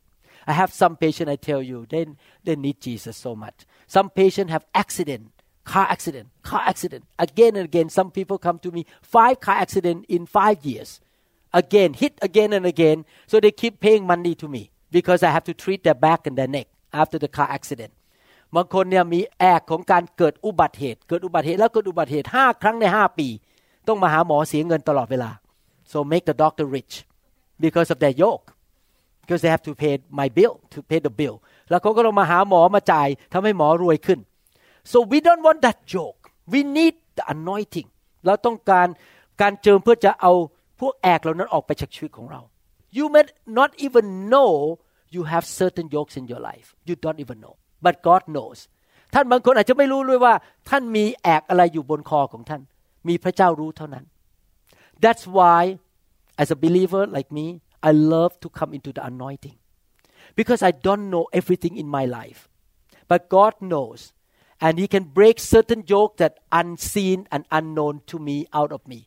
[0.46, 2.06] I have some patient I tell you they
[2.46, 5.24] they need Jesus so much some patient have accident
[5.64, 8.82] car accident car accident again and again some people come to me
[9.14, 10.90] five car accident in five years
[11.52, 15.44] again hit again and again so they keep paying money to me because I have
[15.44, 17.92] to treat their back and their neck after the car accident
[18.56, 23.28] บางคนเนี่ยมีแอกของการเกิดอุบัติเหตุ เกิดอุบัติเหตุแล้วเกิดอุบัติเหตุห้าครั้งในห้าปี
[23.88, 25.30] ต้องมาหาหมอเสียเงินตลอดเวลา
[25.90, 26.94] so make the doctor rich
[27.64, 28.46] because of their yoke
[29.27, 31.35] because they have to pay my bill to pay the bill
[31.69, 34.19] แล้วเขาก็ต้องมาหาหมอมาจ่ายทำให้หมอรวยขึ้น
[34.91, 36.21] so we don't want that yoke
[36.53, 37.87] we need the anointing
[38.25, 38.87] เราต้องการ
[39.41, 40.33] การเจิมเพื่อจะเอา
[40.79, 42.41] พวกแอกเหล่านั้นออกไปจากชีวิตของเรา
[42.97, 43.25] you may
[43.59, 44.51] not even know
[45.15, 48.59] you have certain yokes in your life you don't even know but God knows
[49.13, 50.33] ท่านบางคนอาจจะไม่รู้เลยว่า
[50.69, 52.61] ท่านมีแอกอะไรอยู่บนคอของท่าน
[53.07, 54.05] มีพระเจ้ารู้เท่านั้น
[55.03, 55.61] that's why
[56.41, 57.45] as a believer like me
[57.88, 59.56] I love to come into the anointing
[60.38, 62.40] because I don't know everything in my life
[63.10, 64.00] but God knows
[64.64, 69.00] and he can break certain yoke that unseen and unknown to me out of me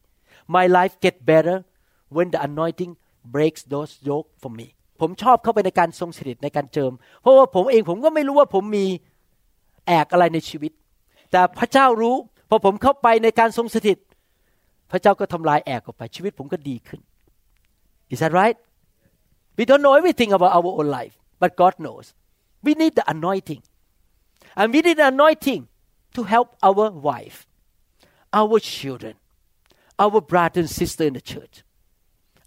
[0.56, 1.58] my life get better
[2.16, 2.92] when the anointing
[3.36, 4.68] breaks those yoke for me
[5.02, 8.86] ผมชอบเข้าไปในการทรงสถิตในการเจิม เพราะว่าผมเองผมก็ไม่รู้ว่าผมมี
[9.88, 10.72] แอกอะไรในชีวิต
[11.32, 12.16] แต่พระเจ้ารู้
[12.50, 13.98] พอผมเข้าไปในการทรงสถิต
[14.92, 17.02] พระเจ้าก็ทำลายแอกออกไปชีวิตผมก็ดีขึ้น
[18.14, 18.58] Is that right
[19.58, 22.06] We don't know everything about our own life but God knows
[22.66, 23.62] We need the anointing
[24.56, 25.68] and we need the anointing
[26.16, 27.48] to help our wife
[28.42, 29.16] our children
[30.04, 31.64] our brother and sister in the church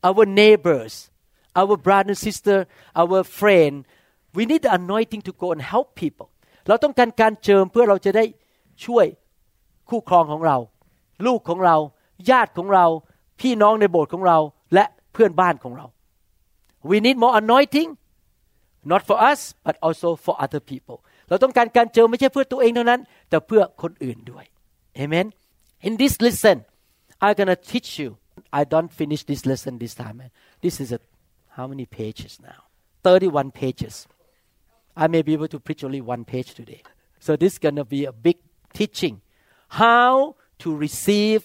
[0.03, 1.11] our neighbors
[1.55, 3.85] our brother and sister our friend
[4.35, 6.29] we need the anointing to go and help people
[6.69, 8.25] เราต้องการการเจิมเพื่อเราจะได้
[8.85, 9.07] ช่วย
[9.89, 10.57] คู่ครองของเรา
[11.27, 11.77] ลูกของเรา
[12.31, 12.87] ญาติของเรา
[13.41, 14.62] พี่น้องในโบสถ์ของเรา และ
[15.13, 15.87] เพื่อนบ้านของเรา
[16.91, 17.91] we need more anointing
[18.91, 20.97] not for us but also for other people
[21.29, 24.45] เราต้องการการเจิมไม่ใช่เพื่อตัวเองเท่านั้น แต่เพื่อคนอื่นด้วย
[25.03, 25.27] amen
[25.87, 26.57] in this lesson
[27.25, 28.11] I'm gonna teach you
[28.61, 30.17] I don't finish this lesson this time
[30.65, 31.01] this is a
[31.57, 32.61] how many pages now
[33.05, 33.95] 31 pages
[35.03, 36.83] I may be able to preach only one page today
[37.25, 38.39] so this is gonna be a big
[38.79, 39.15] teaching
[39.83, 40.11] how
[40.63, 41.41] to receive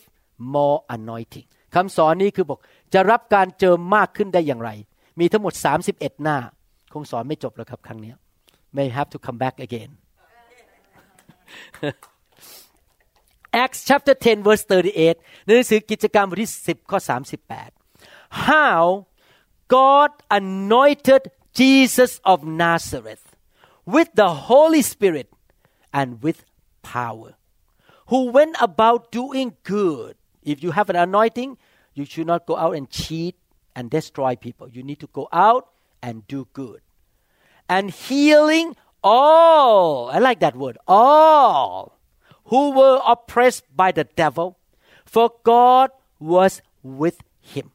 [0.56, 2.60] more anointing คำสอนนี้คือบอก
[2.95, 4.71] จะรับการเจิมมากขึ้นได้อย่างไร
[5.21, 5.55] มีทั้งหมด
[5.89, 6.39] 31 หน้า
[6.93, 8.13] คงสอนไม่จบแล้วครับครั้งนี้
[8.77, 9.91] may have to come back again
[13.63, 16.99] Acts chapter 10 verse 38 ในหนังสือกิจการบทที่ 10 ข้อ
[17.69, 18.83] 38 how
[19.77, 21.23] God anointed
[21.59, 23.25] Jesus of Nazareth
[23.95, 25.29] with the Holy Spirit
[25.99, 26.39] and with
[26.83, 27.31] power
[28.11, 30.15] who went about doing good
[30.53, 31.51] if you have an anointing
[31.99, 33.35] you should not go out and cheat
[33.77, 35.65] and destroy people you need to go out
[36.07, 36.81] and do good
[37.75, 38.69] and healing
[39.03, 41.99] all I like that word all
[42.51, 44.49] who were oppressed by the devil
[45.15, 45.89] for God
[46.35, 46.53] was
[47.03, 47.19] with
[47.53, 47.67] him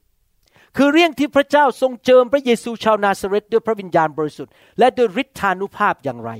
[0.78, 6.32] คือเรื่องที่พระเจ้าทรงเจิมพระเยซูชาวนาซาเรตด้วยพระวิญญาณบริสุทธิ์ และด้วยฤทธานุภาพอย่างไร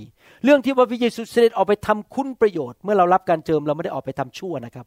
[0.44, 4.86] เรื่องที่ว่าพระเยซูเสด็จออกไปทำคุณประโยชน์ เมื่อเรารับการเจิมเราไม่ได้ออกไปทำชั่วนะครับ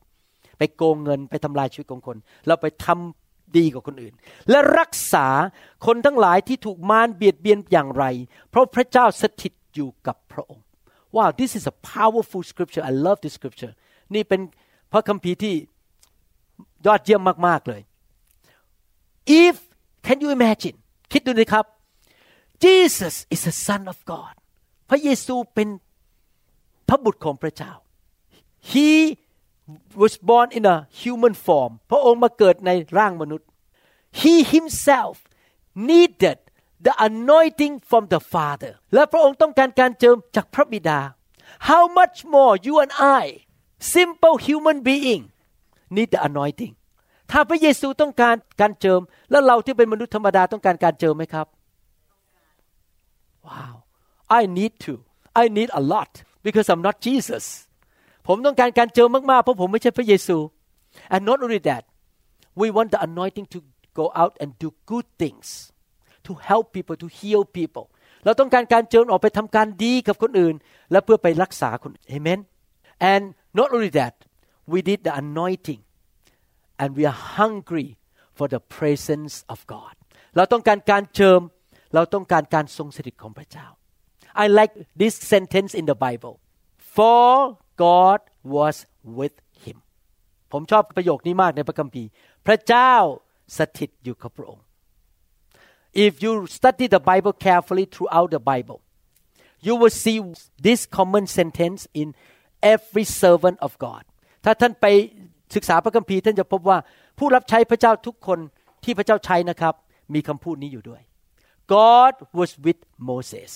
[0.58, 2.16] ไปโกงเงินไปทำลายชีวิตของคน
[2.46, 4.14] เราไปทำดีกว่าคนอื่น
[4.50, 5.26] และรักษา
[5.86, 8.04] คนทั้งหลายที่ถูกมารเบียดเบียนอย่างไร
[8.50, 10.64] เพราะพระเจ้าสถิตอยู่กับพระองค์
[11.16, 13.72] Wow this is a powerful scripture I love this scripture
[14.14, 14.40] นี่เป็น
[14.92, 15.54] พระคัมภีร์ที่
[16.86, 17.80] ยอดเยี่ยมมาก ๆ เลย
[19.42, 19.54] if
[20.06, 20.76] can you imagine
[21.12, 21.64] คิดดูนะครับ
[22.64, 24.34] Jesus is the son of God
[24.90, 25.68] พระเยซูเป็น
[26.88, 27.72] พระบุตรของพระเจ้า
[28.70, 28.90] he
[30.02, 33.46] was born in a human form พระองค์มาเกิดในร่างมนุษย์
[34.20, 35.16] he himself
[35.90, 36.38] needed
[36.86, 41.00] the anointing from the Father และพระองค์ต้องการการเจิมจากพระบิดา
[41.68, 43.22] how much more you and I
[43.96, 45.22] simple human being
[45.96, 46.74] need the anointing
[47.30, 49.00] ถ้าพระเยซูต้องการการเจิม
[49.30, 51.46] แล้วเราที่เป็นมนุษย์ธรรมดาต้องการการเจิมไหมครับ
[53.46, 53.74] ว้าว
[54.38, 54.92] I need to
[55.42, 56.12] I need a lot
[56.46, 57.44] because I'm not Jesus
[58.26, 60.38] ผมต้องการการเจิมมากๆ เพราะผมไม่ใช่พระเยซู
[61.14, 61.82] and not only that
[62.60, 63.58] we want the anointing to
[64.00, 65.46] go out and do good things
[66.26, 67.86] to help people to heal people
[68.24, 70.54] เราต้องการการเจิมออกไปทำการดีกับคนอื่น
[70.92, 72.40] และเพื่อไปรักษาคน Amen
[73.12, 73.22] and
[73.58, 74.14] not only that
[74.72, 75.80] we need the anointing
[76.80, 77.88] and we are hungry
[78.36, 79.94] for the presence of God
[80.36, 81.40] เราต้องการการเจิม
[81.94, 83.66] เราต้องการการทรงสถิตของพระเจ้า
[84.42, 86.34] I like this sentence in the Bible
[86.96, 87.26] for
[87.84, 88.20] God
[88.54, 88.76] was
[89.18, 89.76] with him
[90.52, 92.08] ผมชอบประโยคนี้มากในพระคัมภีร์
[92.46, 92.94] พระเจ้า
[93.58, 94.64] สถิตอยู่กับพระองค์
[96.06, 98.78] If you study the Bible carefully throughout the Bible
[99.66, 100.16] you will see
[100.66, 102.08] this common sentence in
[102.74, 104.02] every servant of God
[104.44, 104.86] ถ้าท่านไป
[105.54, 106.78] ศึกษาพระคัมภีร์ท่านจะพบว่า
[107.18, 108.38] ผู้รับใช้พระเจ้าทุกคน
[108.84, 109.74] ที่พระเจ้าใช้นะครับ
[110.14, 111.02] มีคำพูดนี้อยู่ด้วย
[111.76, 113.52] God was with Moses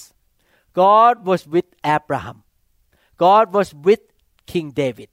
[0.83, 2.39] God was with Abraham
[3.25, 4.05] God was with
[4.52, 5.10] King David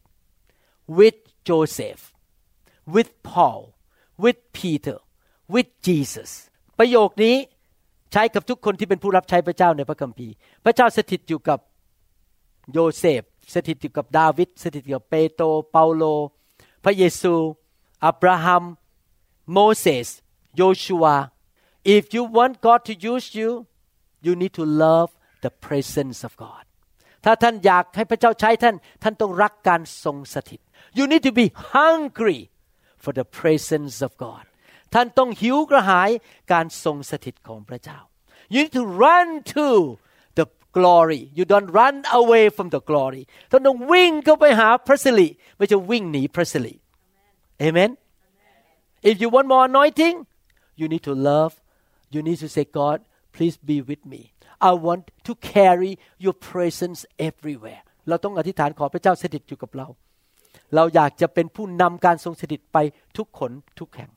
[0.99, 2.03] with Joseph
[2.95, 3.63] with Paul
[4.23, 4.99] with Peter
[5.55, 6.31] with Jesus
[6.79, 7.37] ประโยคนี้
[8.13, 11.59] ใช้กับทุกคนที่เป็นผู้รับใช้พระเจ้าในพระคัมภีร์ พระเจ้าสถิตอยู่กับ
[12.73, 13.23] โยเซฟ
[13.55, 16.05] สถิตอยู่กับดาวิด สถิตอยู่กับเปโตร เปาโล
[16.85, 17.35] พระเยซู
[18.07, 18.65] อับราฮัม
[19.53, 20.09] โมเสส
[20.57, 21.17] โยชูวา
[21.97, 23.51] if you want God to use you
[24.25, 25.09] you need to love
[25.45, 26.65] the presence of God
[27.26, 30.62] ถ้าท่านอยากให้พระเจ้าใช้ท่าน ท่านต้องรักการทรงสถิต
[30.98, 32.40] you need to be hungry
[33.04, 34.44] for the presence of God
[34.94, 36.10] ท่านต้องหิวกระหาย
[36.54, 38.00] การทรงสถิตของพระเจ้า
[38.54, 39.68] you need to run to
[40.40, 40.46] the
[40.78, 45.28] glory you don't run away from the glory ท่านต้องวิ่งเข้าไปหาพระสิริ
[45.58, 46.76] ไม่ใช่วิ่งหนีพระสิริ
[47.68, 47.92] amen
[49.10, 50.16] if you want more anointing
[50.80, 51.52] you need to love
[52.14, 52.98] you need to say God
[53.36, 54.22] please be with me
[54.71, 55.93] I want to carry
[56.25, 59.87] your presence everywhere เราต้องอธิษฐานขอพระเจ้าสถิตอยู่กับเรา
[60.75, 62.79] เราอยากจะเป็นผู้นำการทรงสถิตไป
[63.17, 64.11] ทุกคนทุกแห่ง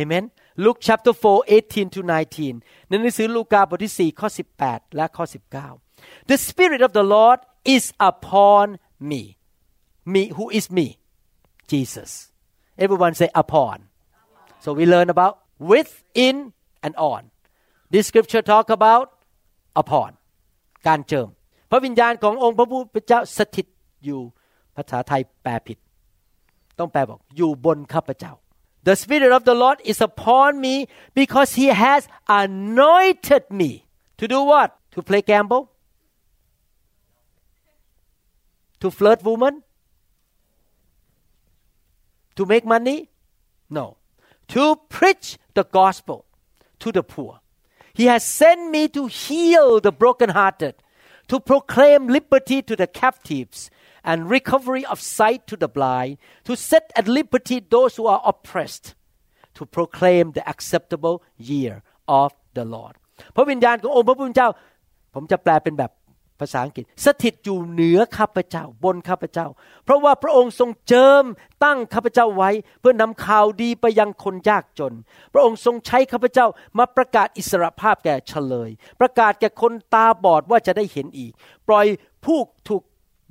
[0.00, 0.24] Amen
[0.64, 2.00] Luke chapter 4 18 to
[2.44, 4.28] 19ในหนังสือลูกาบทที่4ข้อ
[4.62, 5.24] 18 และข้อ
[5.76, 7.38] 19 The Spirit of the Lord
[7.76, 8.66] is upon
[9.10, 9.22] me
[10.14, 10.86] me who is me
[11.70, 12.10] Jesus
[12.84, 13.76] everyone say upon
[14.62, 15.34] so we learn about
[15.70, 15.90] with
[16.26, 16.36] in
[16.84, 17.22] and on
[17.92, 19.06] this scripture talk about
[19.81, 20.09] upon
[20.87, 21.27] การเจิม
[21.69, 23.67] พระวิญญาณขององค์พระผู้เป็นเจ้าสถิต
[24.05, 24.19] อยู่
[24.75, 25.77] ภาษาไทยแปลผิด
[26.79, 28.33] ต้องแปลบอกอยู่บนข้าพเจ้า
[28.87, 33.85] The Spirit of the Lord is upon me because He has anointed me
[34.19, 34.69] to do what?
[34.91, 35.63] To play gamble?
[38.81, 39.63] To flirt woman?
[42.37, 43.09] To make money?
[43.69, 43.97] No.
[44.53, 46.25] To preach the gospel
[46.79, 47.41] to the poor.
[47.94, 50.74] He has sent me to heal the brokenhearted,
[51.28, 53.70] to proclaim liberty to the captives
[54.02, 58.94] and recovery of sight to the blind, to set at liberty those who are oppressed,
[59.54, 62.94] to proclaim the acceptable year of the Lord
[63.34, 64.48] พระวิญญาณขององค์พระผู้เป็นเจ้า
[65.14, 65.90] ผมจะแปลเป็นแบบ
[66.39, 69.47] ภาษาอังกฤษสถิตอยู่เหนือข้าพเจ้าบนข้าพเจ้า
[69.83, 71.23] เพราะว่าพระองค์ทรงเจิม
[71.63, 72.49] ตั้งข้าพเจ้าไว้
[72.79, 74.93] เพื่อนำข่าวดีไปยังคนยากจน
[75.33, 76.47] พระองค์ทรงใช้ข้าพเจ้า
[76.77, 81.31] มาประกาศอิสรภาพแก่เฉลย ประกาศแก่คนตาบอดว่าจะได้เห็นอีก
[81.67, 81.85] ปล่อย
[82.25, 82.83] ผู้ถูก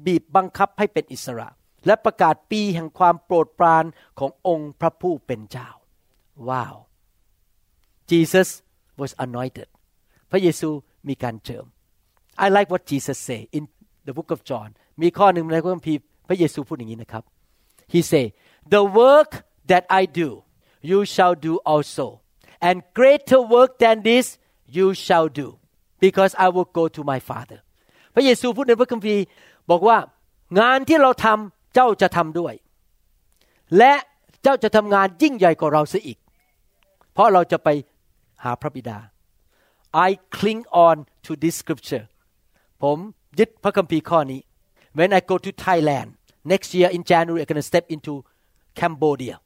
[0.06, 1.48] บีบบังคับให้เป็นอิสระ
[1.86, 3.84] และประกาศปีแห่งความโปรดปราน
[4.18, 5.68] ขององค์พระผู้เป็นเจ้า
[6.48, 6.76] ว้าว
[8.10, 8.48] Jesus
[9.00, 9.68] was anointed
[10.30, 10.70] พระเยซู
[11.08, 11.66] มีการเจิม
[12.45, 13.63] I like what Jesus say in
[14.07, 14.69] the book of John
[15.01, 17.23] มีข้อหนึ่งในพระคัมภีร์พระเยซูพูดอย่างนี้นะครับ
[17.93, 18.25] He say
[18.75, 19.31] the work
[19.71, 20.29] that I do
[20.91, 22.05] you shall do also
[22.67, 24.25] and greater work than this
[24.77, 25.47] you shall do
[26.05, 27.59] because I will go to my Father
[28.15, 29.21] พระเยซูพูดในพระคัมภีร์
[29.71, 29.97] บอกว่า
[30.59, 32.53] งานที่เราทำเจ้าจะทำด้วย
[33.77, 33.93] และ
[34.43, 36.17] เจ้าจะทำงานยิ่งใหญ่กว่าเราเสียอีก
[37.13, 37.69] เพราะเราจะไป
[38.43, 38.97] หาพระบิดา
[40.07, 40.95] I cling on
[41.25, 42.05] to this scripture
[42.82, 42.98] ผม
[43.38, 44.40] ยึดพระคัมภีร์ข้อนี้
[44.98, 46.08] When I go to Thailand
[46.52, 48.12] next year in January I'm gonna step into
[48.78, 49.36] Cambodia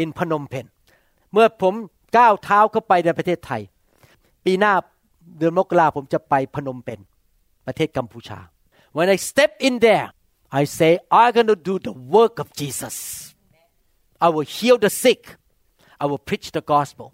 [0.00, 0.68] in Phnom Penh
[1.32, 1.74] เมื่อผม
[2.16, 3.62] ก้าวเท้าเข้าไปในประเทศไทย
[4.44, 4.72] ปีหน้า
[5.38, 7.00] เดือนมกราผมจะไปพนมเปญ
[7.66, 8.38] ประเทศกัมพูชา
[8.96, 10.06] When I step in there
[10.60, 12.96] I say I'm gonna do the work of Jesus
[14.24, 15.22] I will heal the sick
[16.02, 17.08] I will preach the gospel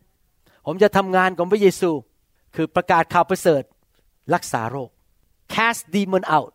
[0.66, 1.90] ผมจะทำงานของพระเยซู
[2.54, 3.62] คือประกาศข่าวประเสริฐ
[4.34, 4.90] รักษาโรค
[5.54, 6.52] cast demon out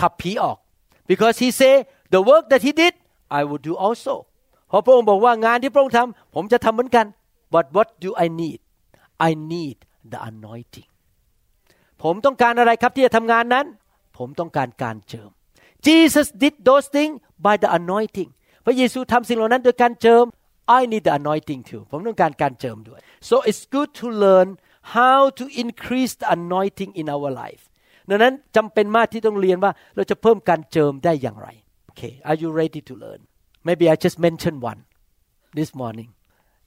[0.00, 0.58] ขับผีออก
[1.10, 1.74] because he say
[2.14, 2.94] the work that he did
[3.38, 4.14] I will do also
[4.68, 7.06] เพราะพระองค์บอกว่างานที่พระองค์ทำผมจะทำเหมือนกัน
[7.54, 8.60] but what do I need
[9.28, 9.76] I need
[10.12, 10.88] the anointing
[12.02, 13.66] ผมต้องการอะไรครับที่จะทำงานนั้น
[14.18, 15.30] ผมต้องการการเจิม
[15.86, 17.14] Jesus did those things
[17.46, 18.30] by the anointing
[18.64, 20.24] พระเยซูทำสิ่งเหล่านั้นโดยการเจิม
[20.78, 24.48] I need the anointing too ผมต้องการการเจิมด้วย so it's good to learn
[24.96, 27.62] how to increase the anointing in our life
[28.10, 31.48] ดังนั้นจำเป็นมากที่ต้องเรียนว่าเราจะเพิ่มการเจิมได้อย่างไร
[31.90, 33.20] Okay are you ready to learn
[33.68, 34.80] maybe I just mention one
[35.58, 36.10] this morning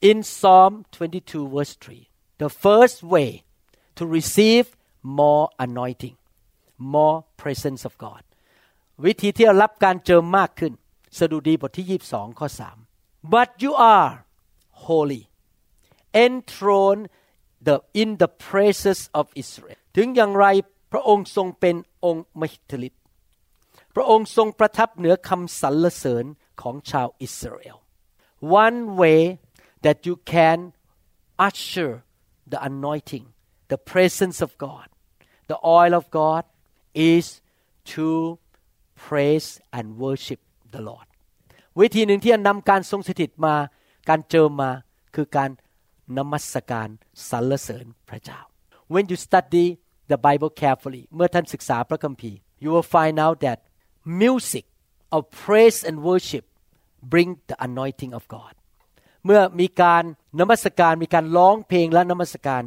[0.10, 2.08] in Psalm 22 verse 3
[2.44, 3.30] the first way
[3.98, 4.66] to receive
[5.22, 6.16] more anointing
[6.96, 8.24] more presence of God
[9.06, 10.74] วิธีที่จะรับการเจิมมากขึ้น
[11.18, 12.48] สดุดีบทที่ 22 ข้อ
[12.90, 14.12] 3 but you are
[14.88, 15.24] holy
[16.26, 17.06] enthroned
[17.68, 20.46] the in the praises of Israel ถึงอย่างไร
[20.94, 21.76] พระองค์ทรงเป็น
[22.06, 23.02] องค์มหิทธิฤทธิ์
[23.96, 26.26] พระองค์ทรงประทับเหนือคำสรรเสริญ
[26.62, 27.78] ของชาวอิสราเอล
[28.64, 29.22] one way
[29.86, 30.60] that you can
[31.48, 31.92] usher
[32.52, 33.26] the anointing
[33.72, 34.88] the presence of God
[35.52, 36.44] the oil of God
[37.16, 37.26] is
[37.94, 38.08] to
[39.06, 40.42] praise and worship
[40.74, 41.08] the Lord
[41.80, 43.56] วิธีหนึ่งที่จะนำการทรงสถิตมา
[44.10, 44.72] การเจิมมา
[45.16, 45.50] คือการ
[46.18, 46.90] นมัสการ
[47.30, 48.40] สรรเสริญพระเจ้า
[48.94, 49.68] when you study
[50.14, 53.58] the Bible carefully เมื่อท่านศึกษาพระคัมภีร์ you will find out that
[54.24, 54.66] music
[55.16, 56.44] of praise and worship
[57.14, 58.54] bring the anointing of God
[59.26, 60.04] เมื่อมีการ
[60.40, 62.64] นมัสการมีการร้องเพลงและนมัสการ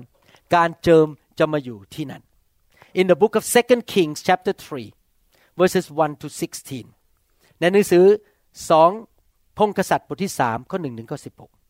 [0.54, 1.06] การเจิม
[1.38, 2.22] จะมาอยู่ที่นั่น
[3.00, 6.26] in the book of Second Kings chapter 3 verses 1 to
[6.94, 8.04] 16 ในหนังสือ
[8.70, 8.90] สอง
[9.58, 11.18] พงกษัตริย์บทที่3ข้อ1ถึงข้อ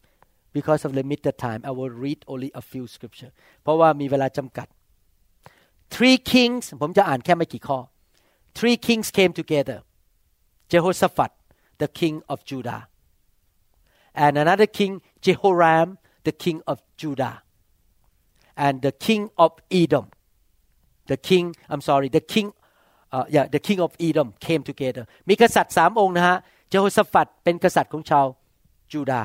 [0.02, 4.66] 16 because of limited time I will read only a few scripture เพราะว่ามีเวลาจำกัด
[5.93, 7.79] three kings ผมจะอ่านแค่ไม่กี่ข้อ
[8.57, 9.77] three kings came together
[10.71, 11.31] Jehoshaphat
[11.81, 12.81] the king of Judah
[14.23, 14.93] and another king
[15.25, 15.89] Jehoram
[16.27, 17.35] the king of Judah
[18.65, 20.05] and the king of Edom
[21.11, 22.47] the king I'm sorry the king
[23.15, 26.37] uh, yeah the king of Edom came together มีกษัตริย์สามองค์นะฮะ
[26.69, 28.25] เจโฮสฟัดเป็นกษัตริย์ของชาว
[28.91, 29.21] จูดา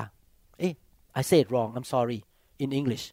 [0.59, 0.73] เอ๊ะ
[1.21, 2.21] I said wrong I'm sorry
[2.63, 3.05] in English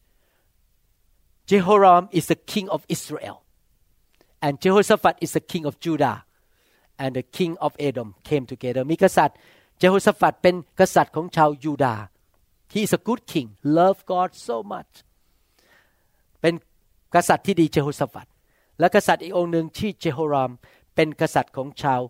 [1.49, 3.37] Jehoram is the king of Israel
[4.45, 6.17] and Jehoshaphat is the king of Judah
[7.01, 9.37] and the king of Edom came together มีกษัตริย์
[9.79, 12.03] เจโฮสฟัดเป็นกษัตริย์ของชาวยูดาห์
[12.73, 14.91] he is a good king love God so much
[16.41, 16.53] เป็น
[17.15, 18.27] กษัตริย์ที่ดีเจโฮสฟัด
[18.79, 20.51] และกษัตริย์อีกองค์หนึ่งที่เจโฮราม
[20.95, 22.01] เป็นกษัตริย์ของชาว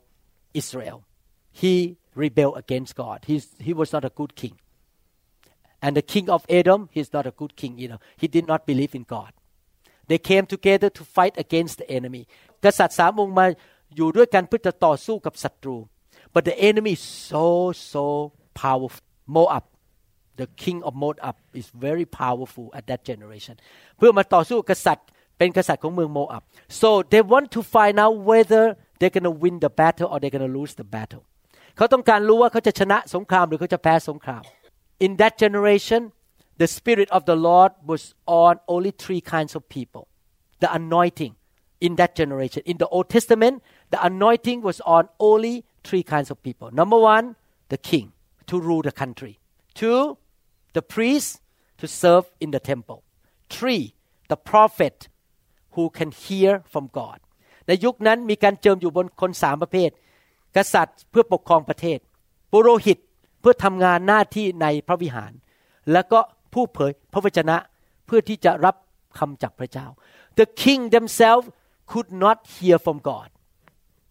[0.55, 0.97] อิสราเอล
[1.59, 1.73] he
[2.21, 3.35] rebelled against God he
[3.67, 4.55] he was not a good king
[5.83, 8.93] and the king of Edom he's not a good king either he did not believe
[8.99, 9.31] in God
[10.09, 12.23] they came together to fight against the enemy
[12.63, 13.45] กษัตริย์สามองค์มา
[13.95, 15.77] อยู่ด้วยกันเพื่อจะต่อสู้กับศัตรู
[16.33, 17.45] but the enemy is so
[17.93, 18.05] so
[18.61, 19.03] powerful
[19.35, 19.65] Moab
[20.41, 23.55] the king of Moab is very powerful at that generation
[23.97, 26.43] เพื่อมาต่อสู้กษัตริย์เป็นกษัตริย์ของเมืองโมอับ
[26.81, 28.63] so they want to find out whether
[28.99, 31.23] they're gonna win the battle or they're gonna lose the battle
[31.77, 34.43] เขาต้องการรู้ว่าเขาจะชนะสงครามหรือเขาจะแพ้สงคราม
[34.99, 36.11] in that generation
[36.57, 40.07] the spirit of the Lord was on only three kinds of people
[40.59, 41.35] the anointing
[41.81, 46.41] in that generation in the Old Testament the anointing was on only three kinds of
[46.43, 47.35] people number one
[47.69, 48.13] the king
[48.47, 49.39] to rule the country
[49.73, 50.17] two
[50.73, 51.41] the priest
[51.77, 53.03] to serve in the temple
[53.49, 53.93] three
[54.29, 55.09] the prophet
[55.71, 57.19] who can hear from God
[57.67, 59.89] ในยุคนั้นมีการเจิมอยู่บนคนสามประเภท
[60.55, 61.99] กษัตริย์เพื่อปกครองประเทศ
[62.51, 62.97] ปุโรหิต
[63.40, 65.32] เพื่อทำงานหน้าที่ในพระวิหาร
[65.92, 66.20] แล้วก็
[66.52, 67.56] ผู้เผยพระวจนะ
[68.06, 68.76] เพื่อที่จะรับ
[69.18, 69.86] คำจากพระเจ้า
[70.38, 71.46] The king themselves
[71.90, 73.28] could not hear from God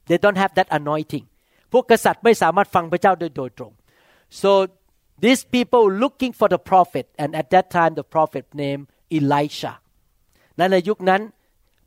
[0.10, 1.26] they don't have that anointing
[1.72, 3.74] พวกกษัตริย์ไม่สามารถฟังพระเจ้าโดยโดยตรง
[4.42, 4.52] so
[5.24, 8.86] these people looking for the prophet and at that time the prophet named
[9.18, 9.74] Elisha
[10.58, 11.22] ในยุคนั้น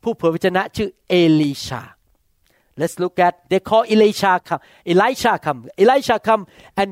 [0.03, 1.83] ผู้เผยพระชนะชื่อเอลีชา
[2.79, 4.61] Let's look at they call Elisha come
[4.91, 6.43] Elisha come Elisha come
[6.81, 6.89] and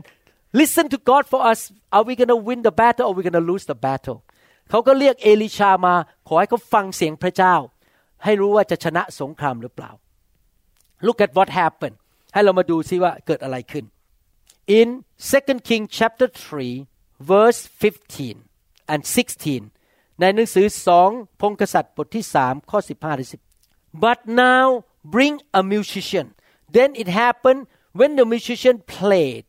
[0.60, 1.60] listen to God for us
[1.96, 4.18] are we gonna win the battle or we gonna lose the battle
[4.70, 5.94] เขาก็เรียกเอลิชามา
[6.28, 7.54] ขอให้เขาฟังเสียงพระเจ้า
[8.24, 9.90] ให้รู้ว่าจะชนะสงครามหรือเปล่า
[11.06, 11.96] Look at what happened
[12.32, 13.84] ให้เรามาดูซิว่าเกิดอะไรขึ้น
[14.78, 14.88] In
[15.30, 16.28] 2 King chapter
[16.74, 19.02] 3 verse 15 and
[19.66, 21.10] 16 ในหนังสือสอง
[21.40, 23.28] พงกษัตริย์บทที่สามข้อ15ถึง
[23.64, 24.66] 10 But now
[25.14, 26.26] bring a musician
[26.76, 27.62] then it happened
[27.98, 29.48] when the musician played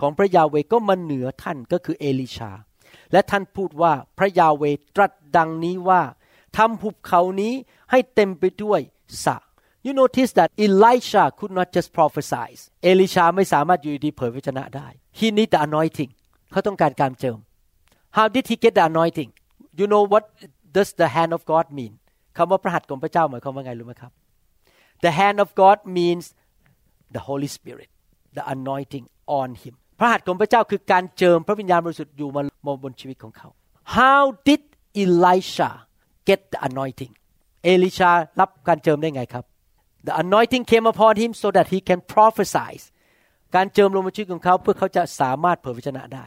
[0.00, 2.50] ของพระยาเวก็มาเหนือท่านก็คือเอลิชา
[3.12, 4.64] และท่านพูดว่าพระยาเว
[4.96, 6.02] ตรัสดังนี้ว่า
[6.56, 7.52] ทำหุบเขานี้
[7.90, 8.80] ให้เต็มไปด้วย
[9.24, 9.36] สระ
[9.86, 12.48] You notice that Elisha could not just prophesy
[12.82, 14.88] เอลิชาไม่สามารถอยู่ดีเผยพระชนะได้
[15.18, 16.10] He need the anointing
[16.50, 17.38] เขาต้องการการเจิม
[18.16, 19.30] How did he get the anointing
[19.78, 20.24] You know what
[20.76, 21.92] does the hand of God mean
[22.36, 24.12] คำว่าพระหัตถ์ของพระเจ้าหมายความว่าไงรู้ไหมครับ
[25.04, 26.24] The hand of God means
[27.16, 27.90] the Holy Spirit
[28.36, 29.06] the anointing
[29.40, 32.28] on him พระหัตถ์ของพระเจ้าคือการเจิมพระวิญญาณบริสุทธิ์อยู่
[32.66, 33.48] มาบนชีวิตของเขา
[33.98, 34.62] How did
[35.02, 35.70] Elisha
[36.28, 37.12] get the anointing
[37.64, 39.44] เอลิชารับการเจิมได้ไงครับ
[40.06, 42.70] The anointing came upon him so that he can prophesy
[43.54, 46.24] การเจิมลงมาชีวิตของเขาเพื่อเขาจะสามารถเผยพระชนะได้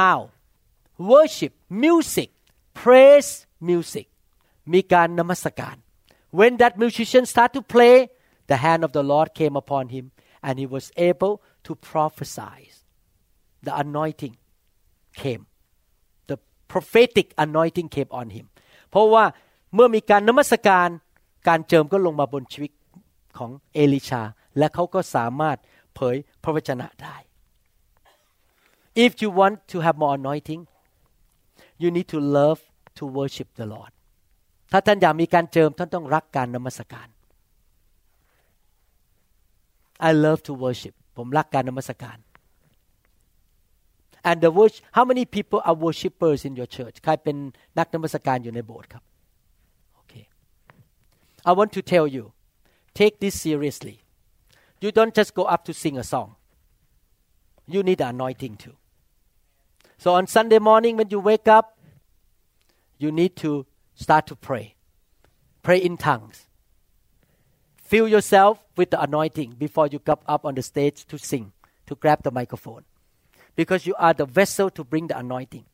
[0.00, 0.18] How
[1.12, 1.52] worship
[1.84, 2.30] music
[2.80, 3.30] praise
[3.68, 4.06] music
[4.72, 5.76] มีการนมัสการ
[6.38, 7.96] When that musician start to play
[8.50, 10.04] the hand of the Lord came upon him
[10.46, 11.34] and he was able
[11.66, 12.58] to prophesy
[13.66, 14.34] the anointing
[15.20, 15.42] came
[16.30, 16.36] the
[16.72, 18.46] prophetic anointing came on him
[18.90, 19.24] เพราะว่า
[19.74, 20.88] เมื่อมีการนมัสการ
[21.48, 22.72] การเจิมก็ลงมาบนชีวิต
[23.38, 24.22] ของเอลิชา
[24.58, 25.56] และเขาก็สามารถ
[25.94, 27.16] เผยพระวจนะได้
[29.04, 30.62] if you want to have more anointing
[31.82, 32.60] you need to love
[32.98, 33.92] to worship the Lord
[34.72, 37.08] ถ้าท่านอยากมีการเจิมท่านต้องรักการนมัสการ
[40.08, 42.16] I love to worship ผมรักการนมัสการ
[44.25, 47.35] and the worship how many people are worshippers in your church ใครเป็น
[47.77, 49.03] นักนมัสการอยู่ในโบสถ์ครับ
[50.01, 50.25] okay
[51.49, 52.23] I want to tell you
[53.01, 53.95] take this seriously
[54.83, 56.29] you don't just go up to sing a song
[57.73, 58.75] you need the anointing too
[60.03, 61.65] so on Sunday morning when you wake up
[63.01, 63.51] you need to
[64.03, 64.65] start to pray
[65.67, 66.37] pray in tongues
[67.89, 71.45] fill yourself with the anointing before you come up on the stage to sing
[71.87, 72.83] to grab the microphone
[73.58, 75.66] Because you are the vessel to bring the anointing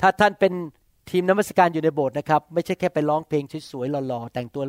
[0.00, 0.52] ถ้าท่านเป็น
[1.10, 4.62] ทีมนมัสการอยู่ในโบสถ์นะครับ ไม่ใช่แค่ไปร้องเพลงสวยๆหล่อๆแต่งตัว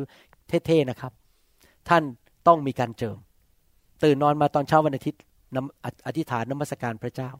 [0.66, 1.12] เท่ๆนะครับ
[1.88, 2.02] ท่าน
[2.46, 3.16] ต้องมีการเจิม
[4.04, 5.22] ตื่นนอนมาตอนเช้าวันอาทิตย์
[6.06, 7.30] อธิษฐานนมัสการพระเจ้า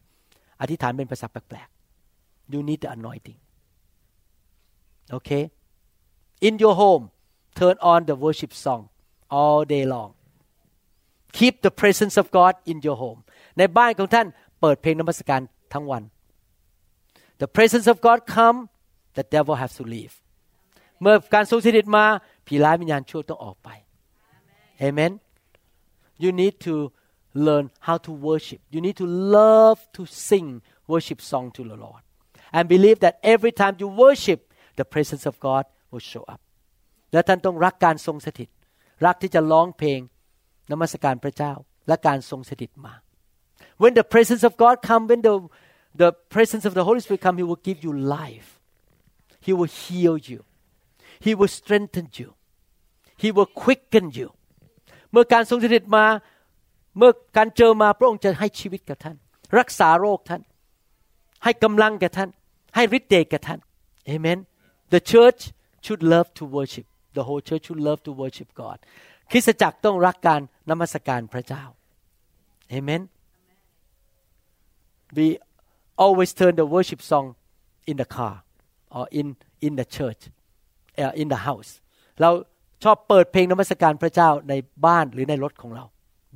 [0.61, 3.39] อธิษฐานเป็นภาษาแปลกๆ you need the anointing
[5.17, 5.45] okay
[6.47, 7.05] in your home
[7.59, 8.83] turn on the worship song
[9.39, 10.11] all day long
[11.39, 13.21] keep the presence of God in your home
[13.59, 14.27] ในบ้านของท่าน
[14.61, 15.41] เปิดเพลงนมัสการ
[15.73, 16.03] ทั้งวัน
[17.43, 18.59] the presence of God come
[19.19, 20.15] the devil has to leave
[21.01, 22.05] เมื่อการทรงสถิตมา
[22.47, 23.69] ผีร้ายวิญญาณชั่วต้องออกไป
[24.89, 25.13] amen
[26.23, 26.75] you need to
[27.47, 29.07] learn how to worship you need to
[29.39, 30.49] love to sing
[30.93, 32.03] worship song to the Lord
[32.57, 34.41] and believe that every time you worship
[34.79, 36.41] the presence of God will show up
[37.13, 38.49] และท่านต้องรักการทรงสถิต
[39.07, 40.01] รักที่จะร้องเพลง
[40.71, 41.53] นมัสการพระเจ้า
[41.89, 42.95] และการทรงสถิตมา
[43.82, 45.36] when the presence of God come when the
[46.02, 48.48] the presence of the Holy Spirit come He will give you life
[49.46, 50.40] He will heal you
[51.26, 52.30] He will strengthen you
[53.24, 54.30] He will quicken you
[55.12, 56.06] เมื่อการทรงสถิตมา
[56.98, 59.18] เมื่อการเจอมาพระองค์จะให้ชีวิตกับท่าน
[59.58, 60.42] รักษาโรคท่าน
[61.44, 62.30] ให้กำลังแก่ท่าน
[62.76, 63.60] ให้ฤทธิ์เดชแก่ท่าน
[64.12, 64.40] Amen
[64.94, 65.42] The church
[65.86, 66.86] should love to worship
[67.18, 68.78] the whole church should love to worship God
[69.32, 71.64] คริสตจักรต้องรักการนมัสการพระเจ้า
[72.78, 73.02] Amen
[75.18, 75.28] we
[76.04, 77.26] always turn the worship song
[77.90, 78.36] in the car
[78.98, 79.28] or in
[79.62, 80.22] in the church
[81.02, 81.72] uh, in the house
[82.22, 82.30] เรา
[82.84, 84.54] ชอบเปิดเพลงนมัสการพระเจ้าใน
[84.86, 85.86] บ้านหรือในรถของเรา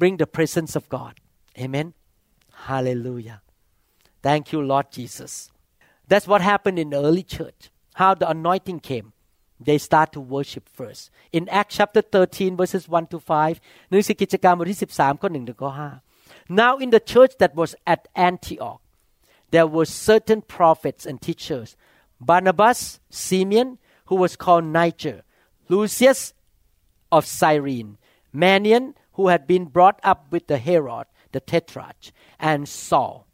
[0.01, 1.13] bring the presence of God
[1.63, 1.87] amen
[2.67, 3.39] hallelujah
[4.25, 5.33] thank you Lord Jesus
[6.09, 7.61] that's what happened in the early church
[8.01, 9.07] how the anointing came
[9.67, 11.01] they start to worship first
[11.37, 16.10] in Acts chapter 13 verses 1 to 5หนังสือกิจการบทที่13ข้อ1ถึงข้อ5
[16.48, 18.80] now in the church that was at Antioch
[19.50, 21.76] there were certain prophets and teachers
[22.20, 25.22] Barnabas Simeon who was called Niger
[25.68, 26.34] Lucius
[27.10, 27.98] of Cyrene
[28.34, 33.26] Manaen who had been brought up with the Herod the tetrarch and Saul.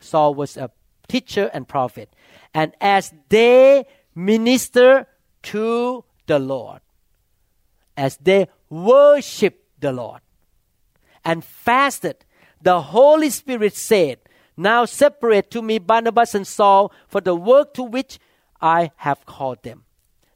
[0.00, 0.70] Saul was a
[1.08, 2.14] teacher and prophet.
[2.54, 5.06] And as they minister
[5.42, 6.80] to the Lord
[7.96, 10.20] as they worship the Lord
[11.24, 12.24] and fasted
[12.62, 14.18] the Holy Spirit said
[14.56, 18.18] now separate to me Barnabas and Saul for the work to which
[18.60, 19.84] I have called them.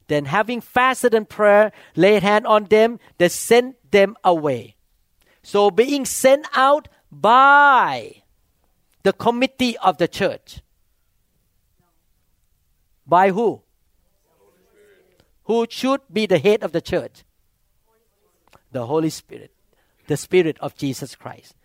[0.07, 4.75] Then having fasted and prayer laid hand on them they sent them away.
[5.43, 8.23] So being sent out by
[9.03, 10.61] the committee of the church.
[13.05, 13.61] By who?
[15.43, 17.23] Who should be the head of the church?
[18.71, 19.51] The holy spirit.
[20.07, 21.55] The spirit of jesus christ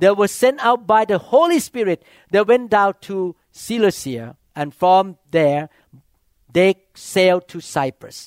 [0.00, 1.98] they were sent out by the holy spirit
[2.32, 3.16] they went down to
[3.64, 4.26] Seleucia
[4.60, 5.04] and from
[5.36, 5.62] there
[6.56, 6.70] they
[7.12, 8.18] sailed to Cyprus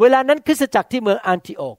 [0.00, 1.76] เวลานั้นคริสตจักรที่เมืองอันทิโอก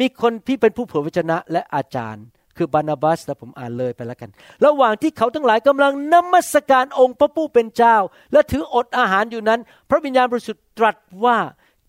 [0.00, 2.24] มีคนที่เป็นผู้เผยพระชนะและอาจารย์
[2.56, 4.30] คือบานาบัสและผมอ่านเลยไปแล้วกัน
[4.66, 7.96] ระหว่างที่เขาทั้งหลายกำลังนมัสการองค์พระผู้เป็นเจ้า
[8.32, 9.60] และถืออดอาหารอยู่นั้น
[9.90, 11.38] พระวิญญาณบริสุทธิ์ตรัสว่า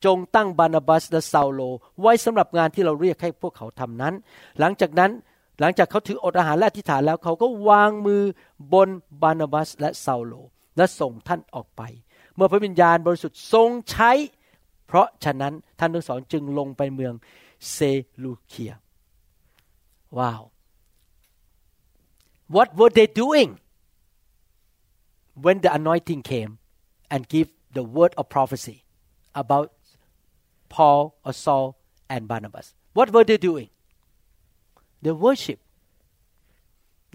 [0.06, 1.62] จงตั้งบานาบัสและซาโล
[2.02, 4.14] ไว้สำหรับงานที่เราเรียกให้พวกเขาทำนั้น
[4.60, 5.12] หลังจากนั้น
[5.60, 8.22] หลังจากเขาถืออดอาหารและอธิษฐานแล้วเขาก็วางมือ
[8.74, 8.89] บน
[9.22, 10.34] บานาบัสและซาโล
[10.78, 11.82] และส่งท่านออกไป
[12.36, 14.12] เมื่อพระวิญญาณบริสุทธิ์ทรงใช้
[14.86, 17.14] เพราะฉะนั้นท่านทั้งสองจึงลงไปเมือง
[17.72, 17.78] เซ
[18.24, 18.74] ลูเคีย
[20.18, 20.41] ว้าว
[22.55, 23.49] what were they doing
[25.43, 26.51] when the anointing came
[27.14, 27.47] and give
[27.78, 28.78] the word of prophecy
[29.41, 29.68] about
[30.74, 31.68] Paul or Saul
[32.14, 33.70] and Barnabas what were they doing
[35.03, 35.59] they worship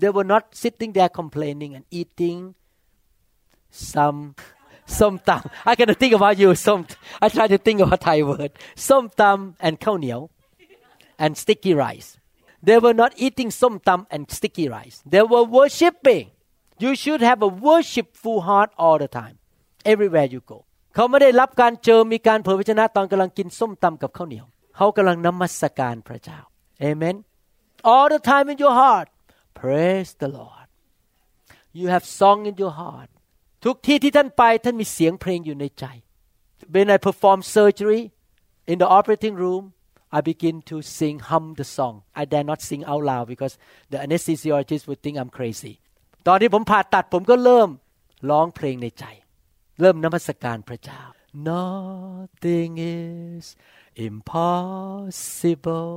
[0.01, 2.39] they were not sitting there complaining and eating
[3.93, 4.19] some
[4.99, 6.79] ส้มตำ I cannot think about you ส้ม
[7.23, 8.51] I try to think of a Thai word
[8.87, 10.19] ส้มตำ and ข้าวเหนียว
[11.23, 12.09] and sticky rice
[12.67, 16.25] they were not eating ส้มตำ and sticky rice they were worshiping
[16.83, 19.35] you should have a worshipful heart all the time
[19.91, 20.59] everywhere you go
[20.95, 26.39] เขาไม่ได้รับการเจอมีการเผยพระชนะตอนกำลังกินส้มตำกับข้าวเหนียว เขากำลังนมัสการพระเจ้า
[26.89, 27.15] Amen
[27.91, 29.07] all the time in your heart
[29.61, 30.67] praise the Lord
[31.79, 33.09] you have song in your heart
[33.65, 35.85] ทุกที่ที่ท่านไปท่านมีเสียงเพลงอยู่ในใจ
[36.73, 38.01] When I perform surgery
[38.71, 39.63] in the operating room
[40.17, 43.53] I begin to sing hum the song I dare not sing out loud because
[43.91, 45.73] the anesthesiologist would think I'm crazy
[46.27, 47.69] ตอนที่ผมผ่าตัดผมก็เริ่ม
[48.29, 49.05] ร้องเพลงในใจ
[49.81, 51.01] เริ่มนมัสการพระเจ้า
[51.51, 53.45] Nothing is
[54.07, 55.95] impossible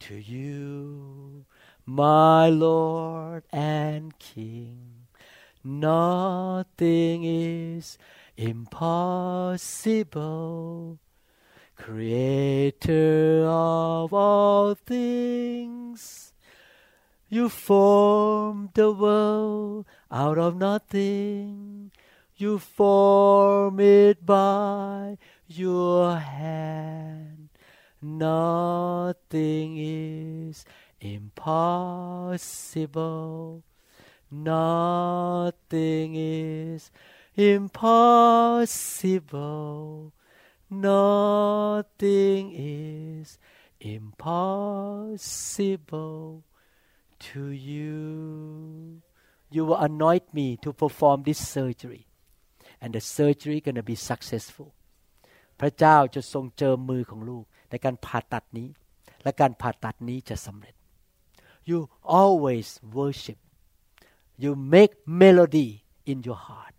[0.00, 1.44] to you
[1.86, 5.04] my Lord and King
[5.66, 7.96] Nothing is
[8.36, 9.58] impossible.
[11.74, 16.34] Creator of all things,
[17.30, 21.90] you formed the world out of nothing.
[22.36, 25.16] You form it by
[25.48, 27.33] your hand.
[28.03, 30.65] Nothing is
[31.01, 32.33] impossible.
[34.31, 36.91] Nothing is
[37.35, 37.83] impossible.
[40.69, 43.37] Nothing is
[43.81, 45.07] impossible
[47.19, 49.01] to you.
[49.51, 52.05] You will anoint me to perform this surgery,
[52.79, 54.73] and the surgery gonna be successful.
[55.59, 58.68] พระเจ้าจะทรงเจิมมือของลูก ในการผ่าตัดนี้
[59.22, 60.74] และการผ่าตัดนี้จะสำเร็จ
[61.70, 61.78] You
[62.20, 62.68] always
[62.98, 63.38] worship
[64.42, 65.70] you make melody
[66.10, 66.78] in your heart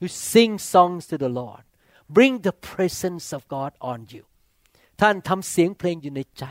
[0.00, 1.64] you sing songs to the Lord
[2.16, 4.24] bring the presence of God on you
[5.00, 6.44] ท่านทำเสียงเพลงอยู่ในใจ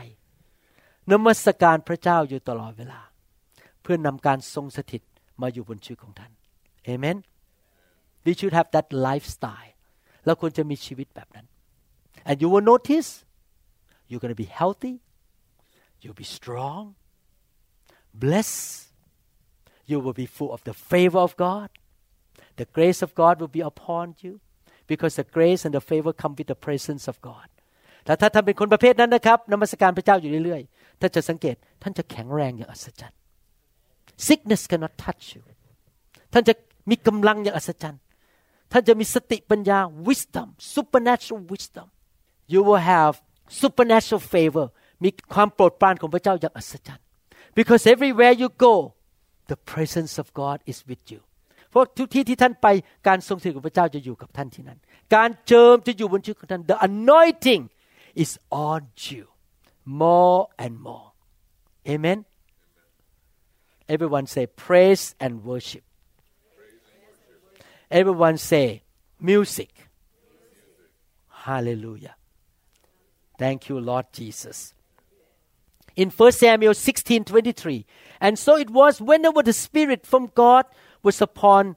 [1.10, 3.00] นมัสการพระเจ้าอยู่ตลอดเวลา
[3.82, 5.02] เพื่อนำการทรงสถิต
[5.40, 6.32] มาอยู่บนชีวิตของท่าน
[6.84, 7.16] เอเมน
[8.24, 9.72] we should have that lifestyle
[10.24, 11.46] แล้วควรจะมีชีวิตแบบนั้น
[12.28, 13.10] and you will notice
[14.07, 14.95] you're going to be healthy
[16.01, 16.95] you'll be strong
[18.13, 18.93] blessed
[19.85, 21.69] you will be full of the favor of God.
[22.55, 24.39] The grace of God will be upon you
[24.87, 27.47] because the grace and the favor come with the presence of God.
[28.05, 33.17] แต่ถ้าท่านเป็นคนประเภทนั้นนะครับนมัสการพระเจ้าอยู่เรื่อยๆท่านจะสังเกตท่านจะแข็งแรงอย่างอัศจรรย์
[34.27, 35.43] sickness cannot touch you
[36.33, 36.53] ท่านจะ
[36.89, 38.01] มีกำลังอย่างอัศจรรย์
[38.71, 41.87] ท่านจะมีสติปัญญา wisdom supernatural wisdom
[42.53, 43.13] you will have
[43.61, 44.67] supernatural favor
[45.03, 47.05] มีความโปรดปรานของพระเจ้าอย่างอัศจรรย์
[47.57, 48.73] because everywhere you go
[49.51, 51.21] the presence of God is with you
[51.69, 52.67] เพราะทุกที่ที่ท่านไป
[53.07, 54.79] การทรงสถิตของพระเจ้าจะอยู่กับท่านที่นั้น
[55.15, 57.63] การเจิมจะอยู่บนชีวิตของท่าน the anointing
[58.23, 58.31] is
[58.69, 59.23] on you
[60.05, 61.07] more and more
[61.93, 62.19] amen
[63.93, 65.83] everyone say praise and worship
[67.99, 68.67] everyone say
[69.29, 69.71] music
[71.45, 72.15] hallelujah
[73.37, 74.73] thank you lord jesus
[75.95, 77.85] in 1 Samuel 16:23
[78.19, 80.65] and so it was whenever the spirit from God
[81.03, 81.75] was upon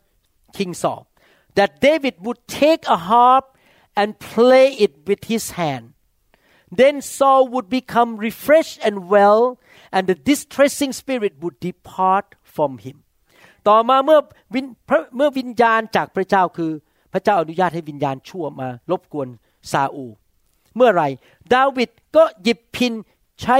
[0.52, 1.06] King Saul
[1.54, 3.56] that David would take a harp
[3.94, 5.92] and play it with his hand
[6.70, 9.58] then Saul would become refreshed and well
[9.92, 12.96] and the distressing spirit would depart from him
[13.68, 14.20] ต่อมาเมื่อ
[14.54, 16.72] วิญพระเมื่อวิญญาณจากพระเจ้าคือ
[17.12, 19.28] พระเจ้าอนุญาตให้วิญญาณชั่วมารบกวน
[19.72, 20.12] ซาอูล
[20.75, 21.03] เมื่อไหร
[21.53, 22.93] ดาวิดก็หยิบพิน
[23.41, 23.57] ใช้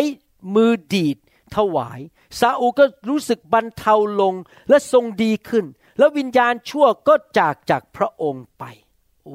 [0.56, 1.18] มือดีด
[1.56, 2.00] ถวาย
[2.40, 4.34] ซาอูก็รู้สึกบรรเทาลง
[4.70, 5.66] และทรงดีขึ้น
[5.98, 8.64] แล้ววิญญาณชั่วก็จากจากพระองค์ไป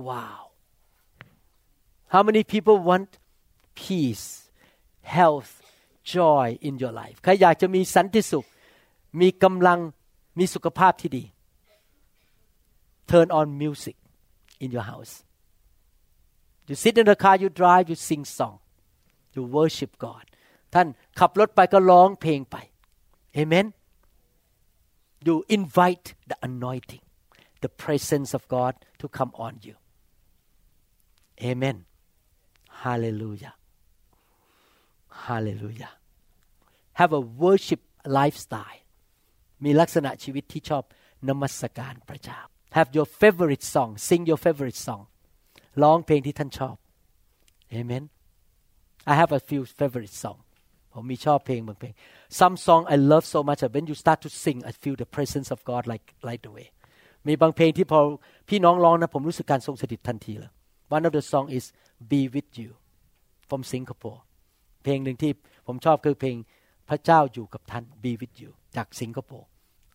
[0.09, 0.43] ว้าว
[2.13, 3.11] How many people want
[3.81, 4.27] peace
[5.17, 5.53] health
[6.15, 8.47] joy in your life ใครอยากจะมีสันติสุข
[9.21, 9.79] มีกำลัง
[10.39, 11.25] มีสุขภาพที่ดี
[13.11, 13.97] turn on music
[14.65, 15.15] in your house
[16.68, 18.58] you sit in the car you drive you sing song
[19.36, 20.26] you worship God
[20.74, 20.88] ท่าน
[21.20, 22.58] ขับรถไปก็ร้องเพลงไป
[23.42, 23.66] amen
[25.26, 27.04] you invite the anointing
[27.64, 29.76] the presence of God to come on you
[31.50, 31.78] amen
[32.84, 33.56] hallelujah
[35.28, 35.94] hallelujah
[37.00, 37.82] have a worship
[38.20, 38.82] lifestyle
[39.64, 40.84] มีลักษณะชีวิตที่ชอบ
[41.30, 42.40] นมัสการพระเจ้า
[42.78, 45.04] have your favorite song sing your favorite song
[45.84, 46.76] ร้องเพลงที่ท่านชอบ
[47.80, 48.04] amen
[49.12, 50.40] I have a few favorite song
[50.94, 51.94] ผมมีชอบเพลงบางเพลง
[52.40, 55.10] some song I love so much that when you start to sing I feel the
[55.16, 56.68] presence of God like right away
[57.28, 58.00] มีบางเพลงที่พอ
[58.50, 60.52] พี่น้องร้องนะผมรู้สึกการทรงสถิตทันทีเลย
[60.96, 61.66] one of the song is
[62.12, 62.72] be with you
[63.50, 64.20] from Singapore
[64.84, 65.32] เพลงหนึ่งที่
[65.68, 66.36] ผมชอบคือเพลง
[66.90, 69.48] พระเจ้าอยู่กับท่าน be with you จากสิงคโปร์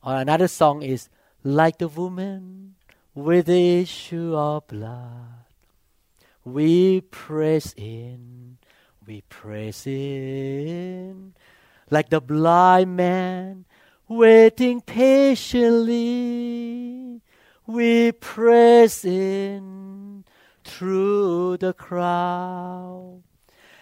[0.07, 1.01] or another song is
[1.59, 2.41] like the woman
[3.27, 5.45] with the issue of blood
[6.44, 8.58] we press in
[9.06, 11.34] we press in
[11.90, 13.66] like the blind man
[14.08, 16.02] waiting patiently
[17.68, 20.24] we press in
[20.64, 23.22] through the crowd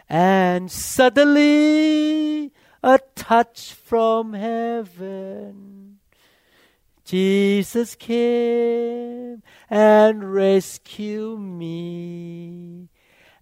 [0.10, 2.52] and suddenly
[2.82, 5.69] a touch from heaven.
[7.10, 12.88] Jesus came and rescued me.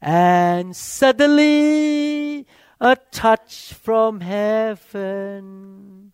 [0.01, 2.47] And suddenly
[2.79, 6.13] a touch from heaven.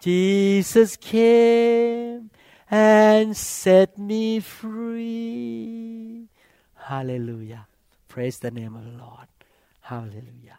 [0.00, 2.32] Jesus came
[2.68, 6.26] and set me free.
[6.74, 7.68] Hallelujah.
[8.08, 9.28] Praise the name of the Lord.
[9.82, 10.58] Hallelujah.